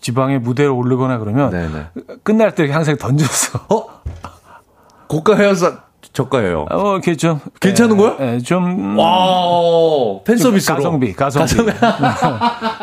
[0.00, 1.86] 지방에 무대에 오르거나 그러면 네네.
[2.22, 3.66] 끝날 때 항상 던졌어.
[3.68, 3.86] 어?
[5.08, 6.66] 고가 헤어사 저가예요.
[6.70, 8.16] 어, 이렇게 좀 괜찮은 거야?
[8.20, 11.54] 예, 좀 와, 팬 서비스로 가성비, 가성비.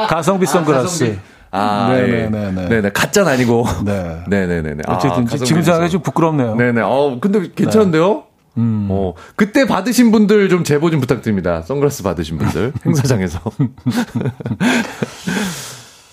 [0.09, 1.19] 가성비 선글라스.
[1.51, 2.51] 아, 네네네.
[2.51, 2.81] 네, 네.
[2.81, 3.65] 네, 가짜는 아니고.
[3.85, 4.19] 네.
[4.27, 4.83] 네네네.
[4.87, 6.55] 어쨌든 아, 지금 생각해 좀 부끄럽네요.
[6.55, 6.81] 네네.
[6.83, 8.23] 어, 근데 괜찮은데요?
[8.57, 8.87] 음.
[8.89, 11.61] 어, 그때 받으신 분들 좀 제보 좀 부탁드립니다.
[11.61, 13.39] 선글라스 받으신 분들 행사장에서.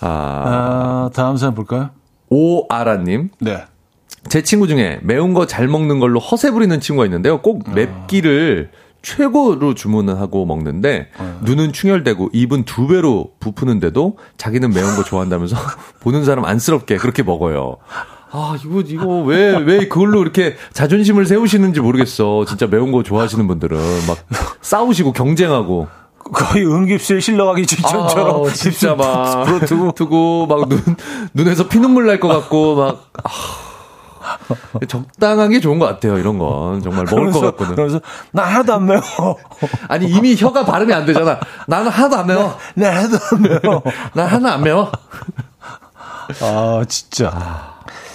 [0.01, 1.91] 아, 아, 다음 사연 볼까요?
[2.29, 3.31] 오아라님.
[3.41, 3.65] 네.
[4.29, 7.41] 제 친구 중에 매운 거 잘 먹는 걸로 허세 부리는 친구가 있는데요.
[7.43, 7.73] 꼭 아.
[7.73, 8.77] 맵기를 아.
[9.03, 11.41] 최고로 주문을 하고 먹는데 어.
[11.43, 15.57] 눈은 충혈되고 입은 두 배로 부푸는데도 자기는 매운 거 좋아한다면서
[16.01, 17.77] 보는 사람 안쓰럽게 그렇게 먹어요.
[18.37, 22.45] 아, 이거, 이거, 왜, 왜 그걸로 이렇게 자존심을 세우시는지 모르겠어.
[22.47, 23.79] 진짜 매운 거 좋아하시는 분들은.
[24.09, 24.19] 막
[24.61, 25.87] 싸우시고 경쟁하고.
[26.33, 28.45] 거의 응급실 실러가기 직전처럼.
[28.45, 29.45] 아, 진짜 막.
[29.69, 30.81] 두고, 두고, 막 눈,
[31.35, 33.11] 눈에서 피눈물 날 것 같고, 막.
[33.23, 33.31] 아.
[34.89, 36.19] 적당한 게 좋은 것 같아요.
[36.19, 37.77] 이런 건 정말 먹을 그러면서, 것 같거든.
[37.77, 38.01] 그래서
[38.33, 39.03] 나 하나도 안 매워.
[39.89, 41.39] 아니 이미 혀가 발음이 안 되잖아.
[41.67, 42.57] 나는 하나도 안 매워.
[42.75, 43.83] 나, 나 하나도 안 매워.
[44.15, 44.93] 나 하나 안 매워.
[46.41, 47.75] 아 진짜.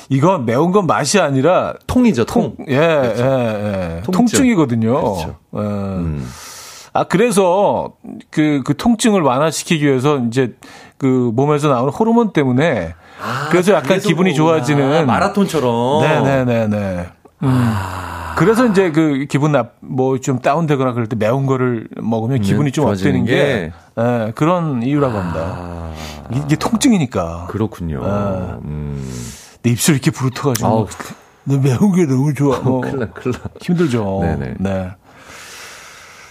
[0.10, 2.26] 이건 매운 건 맛이 아니라 통이죠.
[2.26, 2.56] 통.
[2.56, 2.66] 통.
[2.68, 3.24] 예, 그렇죠.
[3.24, 4.02] 예, 예.
[4.12, 4.94] 통증 이거든요.
[5.02, 5.36] 그렇죠.
[5.56, 5.60] 예.
[5.60, 6.28] 음.
[6.94, 7.94] 아 그래서
[8.32, 10.56] 그그 그 통증을 완화시키기 위해서 이제
[10.98, 16.02] 그 몸에서 나오는 호르몬 때문에 아, 그래서 약간 그래서 기분이 좋아지는 마라톤처럼.
[16.02, 17.06] 네네네네.
[17.44, 17.48] 음.
[17.48, 18.36] 아.
[18.38, 22.86] 그래서 이제 그 기분 나 뭐 좀 다운되거나 그럴 때 매운 거를 먹으면 기분이 좀
[22.88, 25.40] 업되는 게, 게 네, 그런 이유라고 합니다.
[25.58, 25.94] 아.
[26.32, 27.48] 이게 통증이니까.
[27.50, 28.00] 그렇군요.
[28.02, 28.08] 네.
[28.66, 29.04] 음.
[29.64, 30.88] 내 입술 이렇게 부르터가지고
[31.46, 32.60] 너 매운 게 너무 좋아.
[32.64, 33.40] 뭐 큰일 나, 큰일 나.
[33.60, 34.20] 힘들죠.
[34.22, 34.54] 네네.
[34.60, 34.90] 네.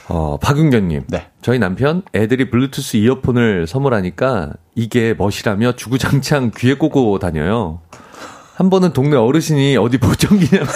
[0.08, 1.04] 어, 박은경님.
[1.08, 1.28] 네.
[1.42, 7.80] 저희 남편 애들이 블루투스 이어폰을 선물하니까 이게 멋이라며 주구장창 귀에 꽂고 다녀요.
[8.54, 10.66] 한 번은 동네 어르신이 어디 보청기냐고.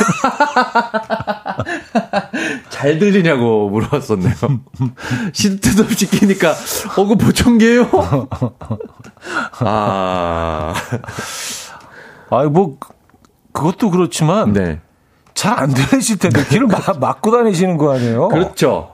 [2.68, 4.34] 잘 들리냐고 물어봤었네요.
[5.60, 6.54] 때도 없이 끼니까,
[6.96, 7.90] 어, 그 보청기예요
[9.60, 10.74] 아.
[12.30, 12.76] 아, 뭐,
[13.52, 14.52] 그것도 그렇지만.
[14.52, 14.80] 네.
[15.34, 18.28] 잘안 들리실 텐데, 귀를 막, 막고 다니시는 거 아니에요?
[18.28, 18.91] 그렇죠.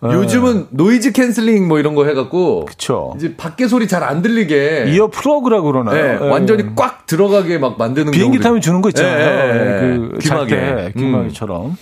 [0.00, 0.12] 네.
[0.12, 2.66] 요즘은 noise cancelling 뭐 이런 거 해갖고.
[2.66, 3.12] 그쵸.
[3.16, 4.86] 이제 밖에 소리 잘 안 들리게.
[4.94, 5.94] ear plug라고 그러나요?
[5.96, 6.28] 네, 네.
[6.30, 9.18] 완전히 꽉 들어가게 막 만드는 비행기 타면 주는 거 있잖아요.
[9.18, 10.92] 네, 네, 그 귀마개.
[10.96, 11.66] 귀마개처럼.
[11.66, 11.76] 음.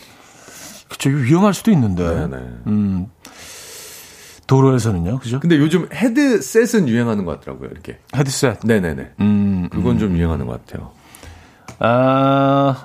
[0.89, 1.11] 그쵸.
[1.11, 2.05] 위험할 수도 있는데.
[2.05, 2.37] 네네.
[2.69, 3.07] 음.
[4.47, 5.41] 도로에서는요, 그죠?
[5.41, 7.99] 근데 요즘 헤드셋은 유행하는 것 같더라고요, 이렇게.
[8.15, 8.59] 헤드셋?
[8.65, 9.11] 네네네.
[9.21, 9.99] 음, 그건 음.
[9.99, 10.93] 좀 유행하는 것 같아요.
[11.81, 12.85] 아,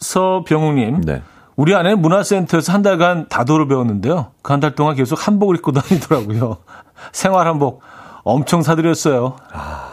[0.00, 1.02] 서병욱님.
[1.02, 1.22] 네.
[1.58, 4.30] 우리 아내는 문화센터에서 한 달간 다도를 배웠는데요.
[4.42, 6.58] 그 한 달 동안 계속 한복을 입고 다니더라고요.
[7.12, 7.82] 생활 한복
[8.24, 9.36] 엄청 사드렸어요.
[9.52, 9.88] 아,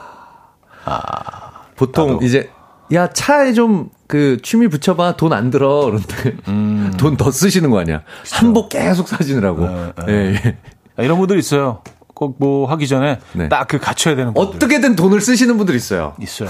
[0.85, 2.25] 아 보통 다도.
[2.25, 2.49] 이제
[2.93, 6.93] 야 차에 좀 그 취미 붙여봐 돈 안 들어 그런데 음.
[6.99, 8.03] 돈더 쓰시는 거 아니야?
[8.21, 8.35] 그쵸.
[8.35, 9.67] 한복 계속 사시느라고.
[9.67, 10.13] 네, 네.
[10.13, 10.13] 예,
[10.45, 10.57] 예.
[10.95, 11.81] 아, 이런 분들 있어요.
[12.13, 13.49] 꼭 뭐 하기 전에 네.
[13.49, 14.55] 딱그 갖춰야 되는 분들.
[14.55, 16.13] 어떻게든 돈을 쓰시는 분들 있어요.
[16.21, 16.49] 있어요.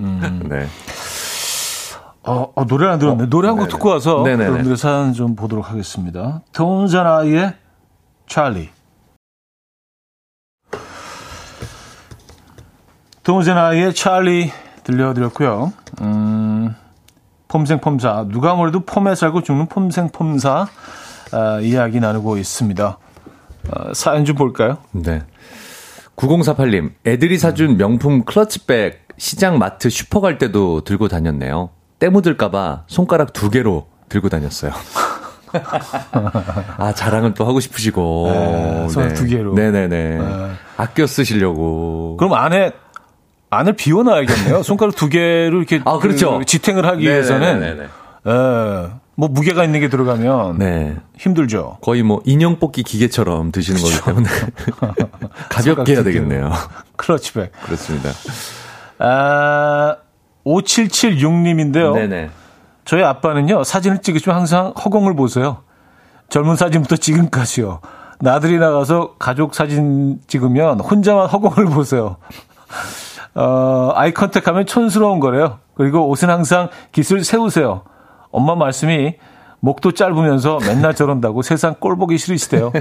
[0.00, 0.40] 음.
[0.50, 0.66] 네.
[2.28, 3.24] 어, 어, 노래 안 들었네.
[3.24, 4.44] 어, 노래 한 곡 듣고 와서 네네네.
[4.44, 6.42] 여러분들의 사연 좀 보도록 하겠습니다.
[6.52, 7.54] 돈자나이의
[8.26, 8.68] 찰리.
[13.22, 14.50] 돈자나이의 찰리
[14.84, 15.72] 들려드렸고요.
[16.00, 16.74] 음,
[17.48, 18.26] 폼생폼사.
[18.30, 20.66] 누가 뭐래도 폼에 살고 죽는 폼생폼사
[21.32, 22.98] 아, 이야기 나누고 있습니다.
[23.70, 24.78] 아, 사연 좀 볼까요?
[24.92, 25.22] 네.
[26.16, 31.70] 9048님, 애들이 사준 명품 클러치백 시장 마트 슈퍼 갈 때도 들고 다녔네요.
[31.98, 34.72] 때 묻을까봐 손가락 두 개로 들고 다녔어요.
[36.76, 38.30] 아, 자랑을 또 하고 싶으시고.
[38.32, 39.14] 네, 손 네.
[39.14, 39.54] 두 개로.
[39.54, 39.88] 네네네.
[39.88, 40.50] 네.
[40.76, 42.16] 아껴 쓰시려고.
[42.18, 42.72] 그럼 안에,
[43.50, 44.62] 안을 비워놔야겠네요.
[44.62, 45.80] 손가락 두 개로 이렇게.
[45.84, 46.38] 아, 그렇죠.
[46.38, 47.12] 그 지탱을 하기 네네네네.
[47.14, 47.88] 위해서는.
[48.26, 48.98] 예.
[49.18, 50.96] 뭐 무게가 있는 게 들어가면 네.
[51.16, 51.78] 힘들죠.
[51.82, 54.00] 거의 뭐 인형 뽑기 기계처럼 드시는 그렇죠.
[54.04, 54.28] 거기 때문에
[55.50, 56.52] 가볍게 해야 되겠네요.
[56.96, 57.50] 클러치백.
[57.64, 58.10] 그렇습니다.
[59.00, 59.96] 아,
[60.48, 61.94] 5776님인데요.
[61.94, 62.30] 네네.
[62.84, 65.58] 저희 아빠는요, 사진을 찍으시면 항상 허공을 보세요.
[66.30, 67.80] 젊은 사진부터 지금까지요.
[68.20, 72.16] 나들이 나가서 가족 사진 찍으면 혼자만 허공을 보세요.
[73.34, 75.58] 어, 아이 컨택 하면 촌스러운 거래요.
[75.74, 77.82] 그리고 옷은 항상 깃을 세우세요.
[78.30, 79.14] 엄마 말씀이
[79.60, 82.72] 목도 짧으면서 맨날 저런다고 세상 꼴 보기 싫으시대요.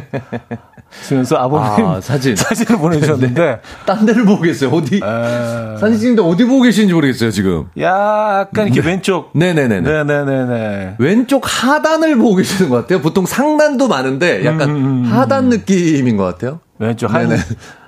[1.08, 3.60] 그러면서 아버님 아, 사진 사진을 보내주셨는데 네.
[3.86, 4.70] 딴 데를 보고 계세요.
[4.72, 5.78] 어디 에...
[5.80, 7.66] 사진 찍는데 어디 보고 계시는지 모르겠어요 지금.
[7.80, 8.88] 약간 이렇게 네.
[8.88, 9.32] 왼쪽.
[9.34, 9.82] 네네네.
[9.82, 10.96] 네네네네.
[11.00, 13.02] 왼쪽 하단을 보고 계시는 것 같아요.
[13.02, 15.12] 보통 상단도 많은데 약간 음, 음, 음.
[15.12, 16.60] 하단 느낌인 것 같아요.
[16.80, 17.30] 왼쪽 한.
[17.30, 17.42] 네네.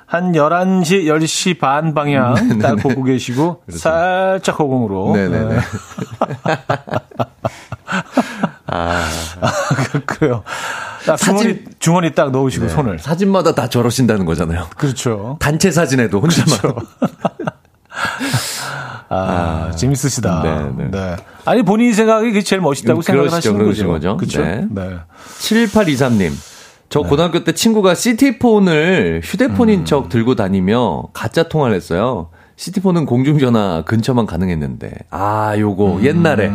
[0.10, 2.60] 한 11시, 10시 반 방향 네네네.
[2.60, 3.80] 딱 보고 계시고, 그렇죠.
[3.80, 5.16] 살짝 허공으로.
[5.16, 5.56] 네네네.
[8.70, 8.76] 네.
[8.76, 9.06] 아.
[10.06, 10.44] 그래요.
[11.06, 12.72] 딱 주머니, 사진, 주머니 딱 넣으시고 네.
[12.72, 13.00] 손을.
[13.00, 14.68] 사진마다 다 저러신다는 거잖아요.
[14.78, 15.38] 그렇죠.
[15.40, 16.60] 단체 사진에도 혼자만.
[16.60, 16.82] 그렇죠.
[19.12, 20.42] 아, 아, 재밌으시다.
[20.44, 20.92] 네, 네.
[20.92, 21.16] 네.
[21.46, 23.88] 아니, 본인이 생각이 그게 제일 멋있다고 생각을 하시는 거죠.
[23.88, 24.18] 거죠.
[24.18, 24.42] 그렇죠.
[24.42, 24.68] 네.
[24.70, 24.98] 네.
[25.40, 26.32] 7823님.
[26.90, 27.10] 저 네.
[27.10, 29.86] 고등학교 때 친구가 시티폰을 휴대폰인 음.
[29.86, 32.30] 척 들고 다니며 가짜 통화를 했어요.
[32.56, 34.92] 시티폰은 공중전화 근처만 가능했는데.
[35.10, 36.04] 아, 요거 음.
[36.04, 36.52] 옛날에.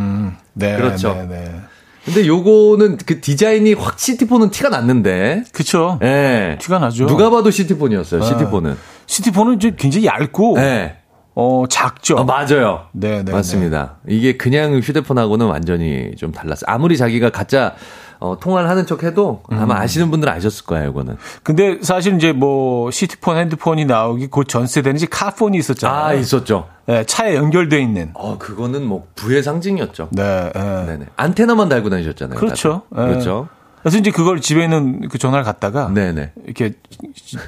[0.53, 0.77] 네.
[0.77, 1.15] 그렇죠.
[1.15, 1.61] 네, 네.
[2.05, 5.45] 근데 요거는 그 디자인이 확 시티폰은 티가 났는데.
[5.53, 5.99] 그쵸.
[6.03, 6.07] 예.
[6.07, 6.59] 네.
[6.61, 7.07] 티가 나죠.
[7.07, 8.25] 누가 봐도 시티폰이었어요, 아.
[8.25, 8.77] 시티폰은.
[9.07, 10.57] 시티폰은 좀 굉장히 얇고.
[10.57, 10.97] 네.
[11.37, 12.19] 어, 작죠.
[12.19, 12.87] 아, 맞아요.
[12.93, 13.33] 네, 네.
[13.33, 13.97] 맞습니다.
[14.05, 14.15] 네.
[14.15, 16.65] 이게 그냥 휴대폰하고는 완전히 좀 달랐어요.
[16.67, 17.75] 아무리 자기가 가짜
[18.21, 19.71] 어, 통화를 하는 척 해도 아마 음.
[19.73, 21.17] 아시는 분들은 아셨을 거예요, 이거는.
[21.43, 26.05] 근데 사실 이제 뭐 시티폰, 핸드폰이 나오기 곧 전세되는 지 카폰이 있었잖아요.
[26.05, 26.69] 아, 있었죠.
[26.87, 28.11] 네, 차에 연결돼 있는.
[28.15, 30.09] 어, 그거는 뭐 부의 상징이었죠.
[30.13, 30.85] 네, 네.
[30.87, 31.07] 네 네.
[31.17, 32.39] 안테나만 달고 다니셨잖아요.
[32.39, 32.83] 그렇죠.
[32.91, 33.05] 네.
[33.05, 33.49] 그렇죠.
[33.85, 36.33] 그래서 이제 그걸 집에 있는 그 전화를 갖다가 네네.
[36.47, 36.73] 이렇게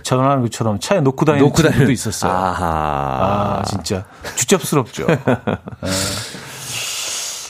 [0.02, 2.30] 전화하는 것처럼 차에 놓고 다니는 놓고 친구도 있었어요.
[2.30, 2.66] 아하.
[2.66, 4.04] 아, 진짜
[4.36, 5.06] 주접스럽죠.
[5.06, 5.18] 네.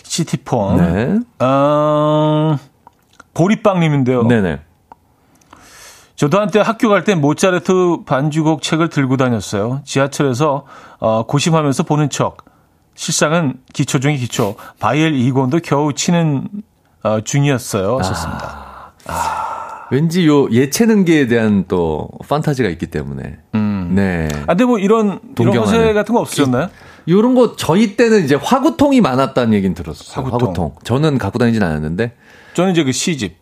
[0.04, 0.76] 시티폰.
[0.76, 1.18] 네.
[1.44, 2.56] 어,
[3.36, 4.22] 보리빵님인데요.
[4.26, 4.60] 네네.
[6.16, 9.82] 저도 한때 학교 갈 때 모차르트 반주곡 책을 들고 다녔어요.
[9.84, 10.64] 지하철에서
[10.98, 12.38] 어, 고심하면서 보는 척.
[12.94, 14.56] 실상은 기초 중의 기초.
[14.80, 16.48] 바이엘 2권도 겨우 치는
[17.02, 17.98] 어, 중이었어요.
[17.98, 18.92] 하셨습니다.
[19.06, 19.86] 아, 아.
[19.90, 23.36] 왠지 요 예체능계에 대한 또 판타지가 있기 때문에.
[23.54, 23.92] 음.
[23.94, 24.28] 네.
[24.42, 26.70] 아, 근데 뭐 이런 이런 허세 같은 거 없으셨나요?
[27.08, 30.24] 요런 거 저희 때는 이제 화구통이 많았다는 얘기는 들었어요.
[30.24, 30.40] 화구통.
[30.48, 30.74] 화구통.
[30.82, 32.14] 저는 갖고 다니진 않았는데
[32.56, 33.36] 저는 이제 그 시집.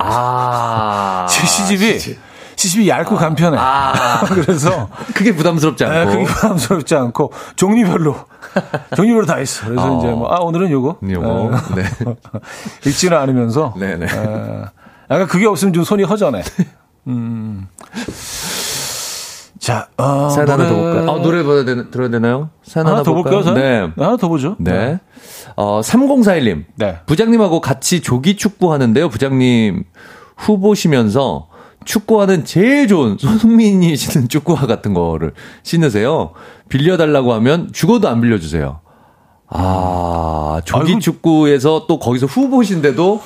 [0.00, 1.24] 아.
[1.30, 2.00] 시집이
[2.56, 3.56] 시집이 얇고 간편해.
[3.60, 4.22] 아.
[4.28, 5.98] 그래서 그게 부담스럽지 않고.
[5.98, 8.16] 네, 그게 부담스럽지 않고 종류별로
[8.96, 9.66] 종류별로 다 있어.
[9.66, 9.98] 그래서 어.
[9.98, 10.98] 이제 뭐 아 오늘은 요거.
[11.08, 11.50] 요거.
[11.76, 11.84] 네.
[12.86, 13.72] 읽지는 않으면서.
[13.78, 14.06] 네네.
[14.06, 14.64] 네.
[15.12, 16.42] 약간 그게 없으면 좀 손이 허전해.
[17.06, 17.68] 음.
[19.60, 20.62] 자, 어, 사연 노래...
[20.64, 21.10] 하나 더 볼까요?
[21.10, 22.50] 아, 노래 들어야, 되나, 들어야 되나요?
[22.64, 23.42] 사연 하나, 하나 더 볼까요?
[23.42, 23.92] 볼까요 네.
[23.96, 24.56] 하나 더 보죠.
[24.58, 24.72] 네.
[24.72, 25.00] 네.
[25.56, 26.64] 어, 3041님.
[26.76, 26.98] 네.
[27.06, 29.08] 부장님하고 같이 조기 축구 하는데요.
[29.08, 29.84] 부장님
[30.36, 31.48] 후보시면서
[31.84, 35.32] 축구화는 제일 좋은 손흥민이 신는 축구화 같은 거를
[35.62, 36.32] 신으세요.
[36.68, 38.80] 빌려달라고 하면 죽어도 안 빌려주세요.
[39.48, 41.00] 아, 조기 아이고.
[41.00, 43.20] 축구에서 또 거기서 후보신데도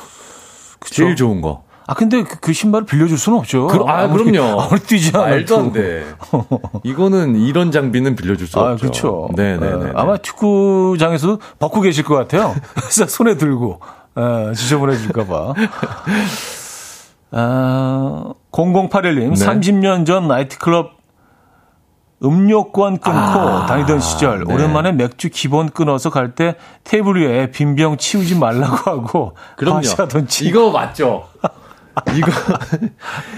[0.79, 0.95] 그쵸?
[0.95, 1.63] 제일 좋은 거.
[1.87, 3.66] 아 근데 그, 그 신발을 빌려줄 수는 없죠.
[3.66, 4.61] 그, 아 아무리, 그럼요.
[4.62, 5.30] 아무리 뛰지 않아도.
[5.30, 6.05] 말도 안 돼.
[6.82, 8.80] 이거는 이런 장비는 빌려줄 수 아, 없죠.
[8.80, 9.28] 그렇죠.
[9.37, 9.76] 네네.
[9.85, 12.55] 네, 아마 축구장에서도 벗고 계실 것 같아요.
[12.74, 13.80] 그래서 손에 들고
[14.16, 15.55] 에, 지저분해질까봐.
[17.32, 19.47] 아, 0081님, 네.
[19.47, 20.93] 30년 전 나이트클럽
[22.22, 24.55] 음료권 끊고 아, 다니던 시절 네.
[24.55, 26.55] 오랜만에 맥주 기본 끊어서 갈 때
[26.85, 29.82] 테이블 위에 빈병 치우지 말라고 하고 그럼요.
[29.99, 31.28] 하던 이거 맞죠?
[32.16, 32.30] 이거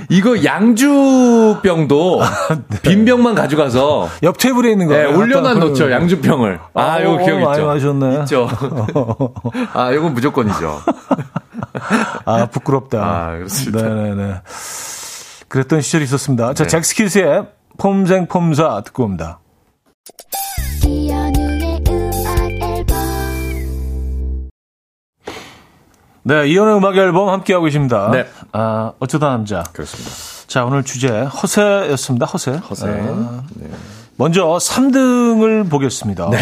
[0.09, 2.21] 이거 양주병도
[2.69, 2.81] 네.
[2.83, 6.61] 빈 병만 가져가서 옆 테이블에 있는 거 네, 올려놔 놓죠 양주병을.
[6.75, 7.67] 아, 아 이거 기억 있죠?
[7.67, 8.21] 마셨네.
[8.21, 8.49] 있죠.
[9.75, 10.81] 아 이건 무조건이죠.
[12.25, 12.99] 아 부끄럽다.
[13.05, 13.83] 아 그렇습니다.
[13.83, 14.35] 네네네.
[15.49, 16.55] 그랬던 시절이 있었습니다.
[16.55, 16.69] 자 네.
[16.69, 17.47] 잭스키스의
[17.79, 19.41] 폼생 폼사 듣고 옵니다.
[26.27, 28.11] 네, 이연의 음악 앨범 함께하고 계십니다.
[28.13, 28.27] 네.
[28.51, 29.63] 아, 어쩌다 남자.
[29.73, 30.11] 그렇습니다.
[30.49, 32.27] 자, 오늘 주제 허세였습니다.
[32.27, 32.51] 허세.
[32.69, 32.89] 허세.
[32.89, 33.69] 아, 네.
[34.17, 36.29] 먼저 3등을 보겠습니다.
[36.31, 36.39] 네.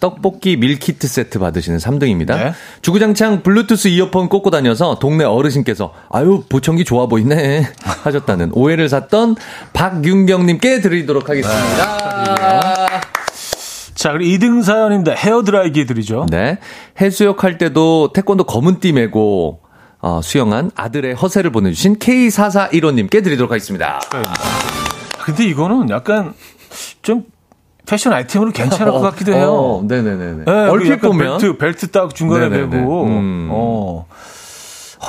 [0.00, 2.36] 떡볶이 밀키트 세트 받으시는 3등입니다.
[2.36, 2.52] 네.
[2.80, 7.66] 주구장창 블루투스 이어폰 꽂고 다녀서 동네 어르신께서 아유 보청기 좋아 보이네
[8.04, 9.36] 하셨다는 오해를 샀던
[9.74, 12.34] 박윤경님께 드리도록 하겠습니다.
[12.90, 12.95] 네.
[13.96, 15.12] 자, 그리고 2등 사연입니다.
[15.12, 16.26] 헤어드라이기 드리죠.
[16.30, 16.58] 네.
[17.00, 19.60] 해수욕 할 때도 태권도 검은띠 메고
[20.00, 23.98] 어, 수영한 아들의 허세를 보내주신 K4415님께 드리도록 하겠습니다.
[25.24, 26.34] 근데 이거는 약간
[27.02, 27.24] 좀
[27.86, 29.50] 패션 아이템으로 괜찮을 것 같기도 해요.
[29.52, 30.44] 어, 네네네.
[30.44, 32.76] 네, 얼핏 보면 벨트, 벨트 딱 중간에 네네네.
[32.76, 33.48] 매고 음.
[33.50, 34.06] 어,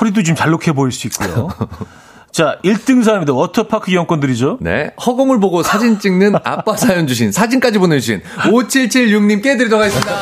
[0.00, 1.48] 허리도 좀 잘록해 보일 수 있고요.
[2.30, 3.32] 자, 1등 사연입니다.
[3.32, 4.58] 워터파크 이용권 드리죠.
[4.60, 4.90] 네.
[5.04, 10.12] 허공을 보고 사진 찍는 아빠 사연 주신, 사진까지 보내주신 5776님께 드리도록 하겠습니다.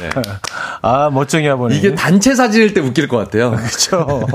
[0.00, 0.10] 네.
[0.82, 1.76] 아, 멋쟁이 아버님.
[1.78, 3.52] 이게 단체 사진일 때 웃길 것 같아요.
[3.56, 4.26] 그렇죠.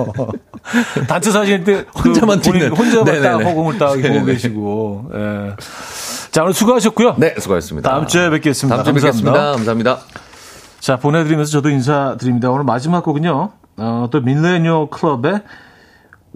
[1.08, 2.76] 단체 사진일 때 혼자만 그 찍는.
[2.76, 5.12] 혼자만 딱 허공을 딱 보고 계시고.
[5.14, 5.56] 예.
[6.32, 7.16] 자, 오늘 수고하셨고요.
[7.18, 7.90] 네, 수고하셨습니다.
[7.90, 8.84] 다음 주에 뵙겠습니다.
[8.84, 9.52] 다음 주에 뵙겠습니다.
[9.54, 10.00] 감사합니다.
[10.80, 12.50] 자, 보내드리면서 저도 인사드립니다.
[12.50, 13.52] 오늘 마지막 곡은요.
[13.78, 15.42] 어, 또 밀레니어 클럽의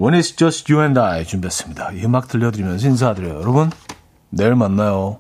[0.02, 1.92] When It's Just You and I 준비했습니다.
[1.92, 3.40] 이 음악 들려드리면서 인사드려요.
[3.40, 3.70] 여러분,
[4.32, 5.20] 내일 만나요.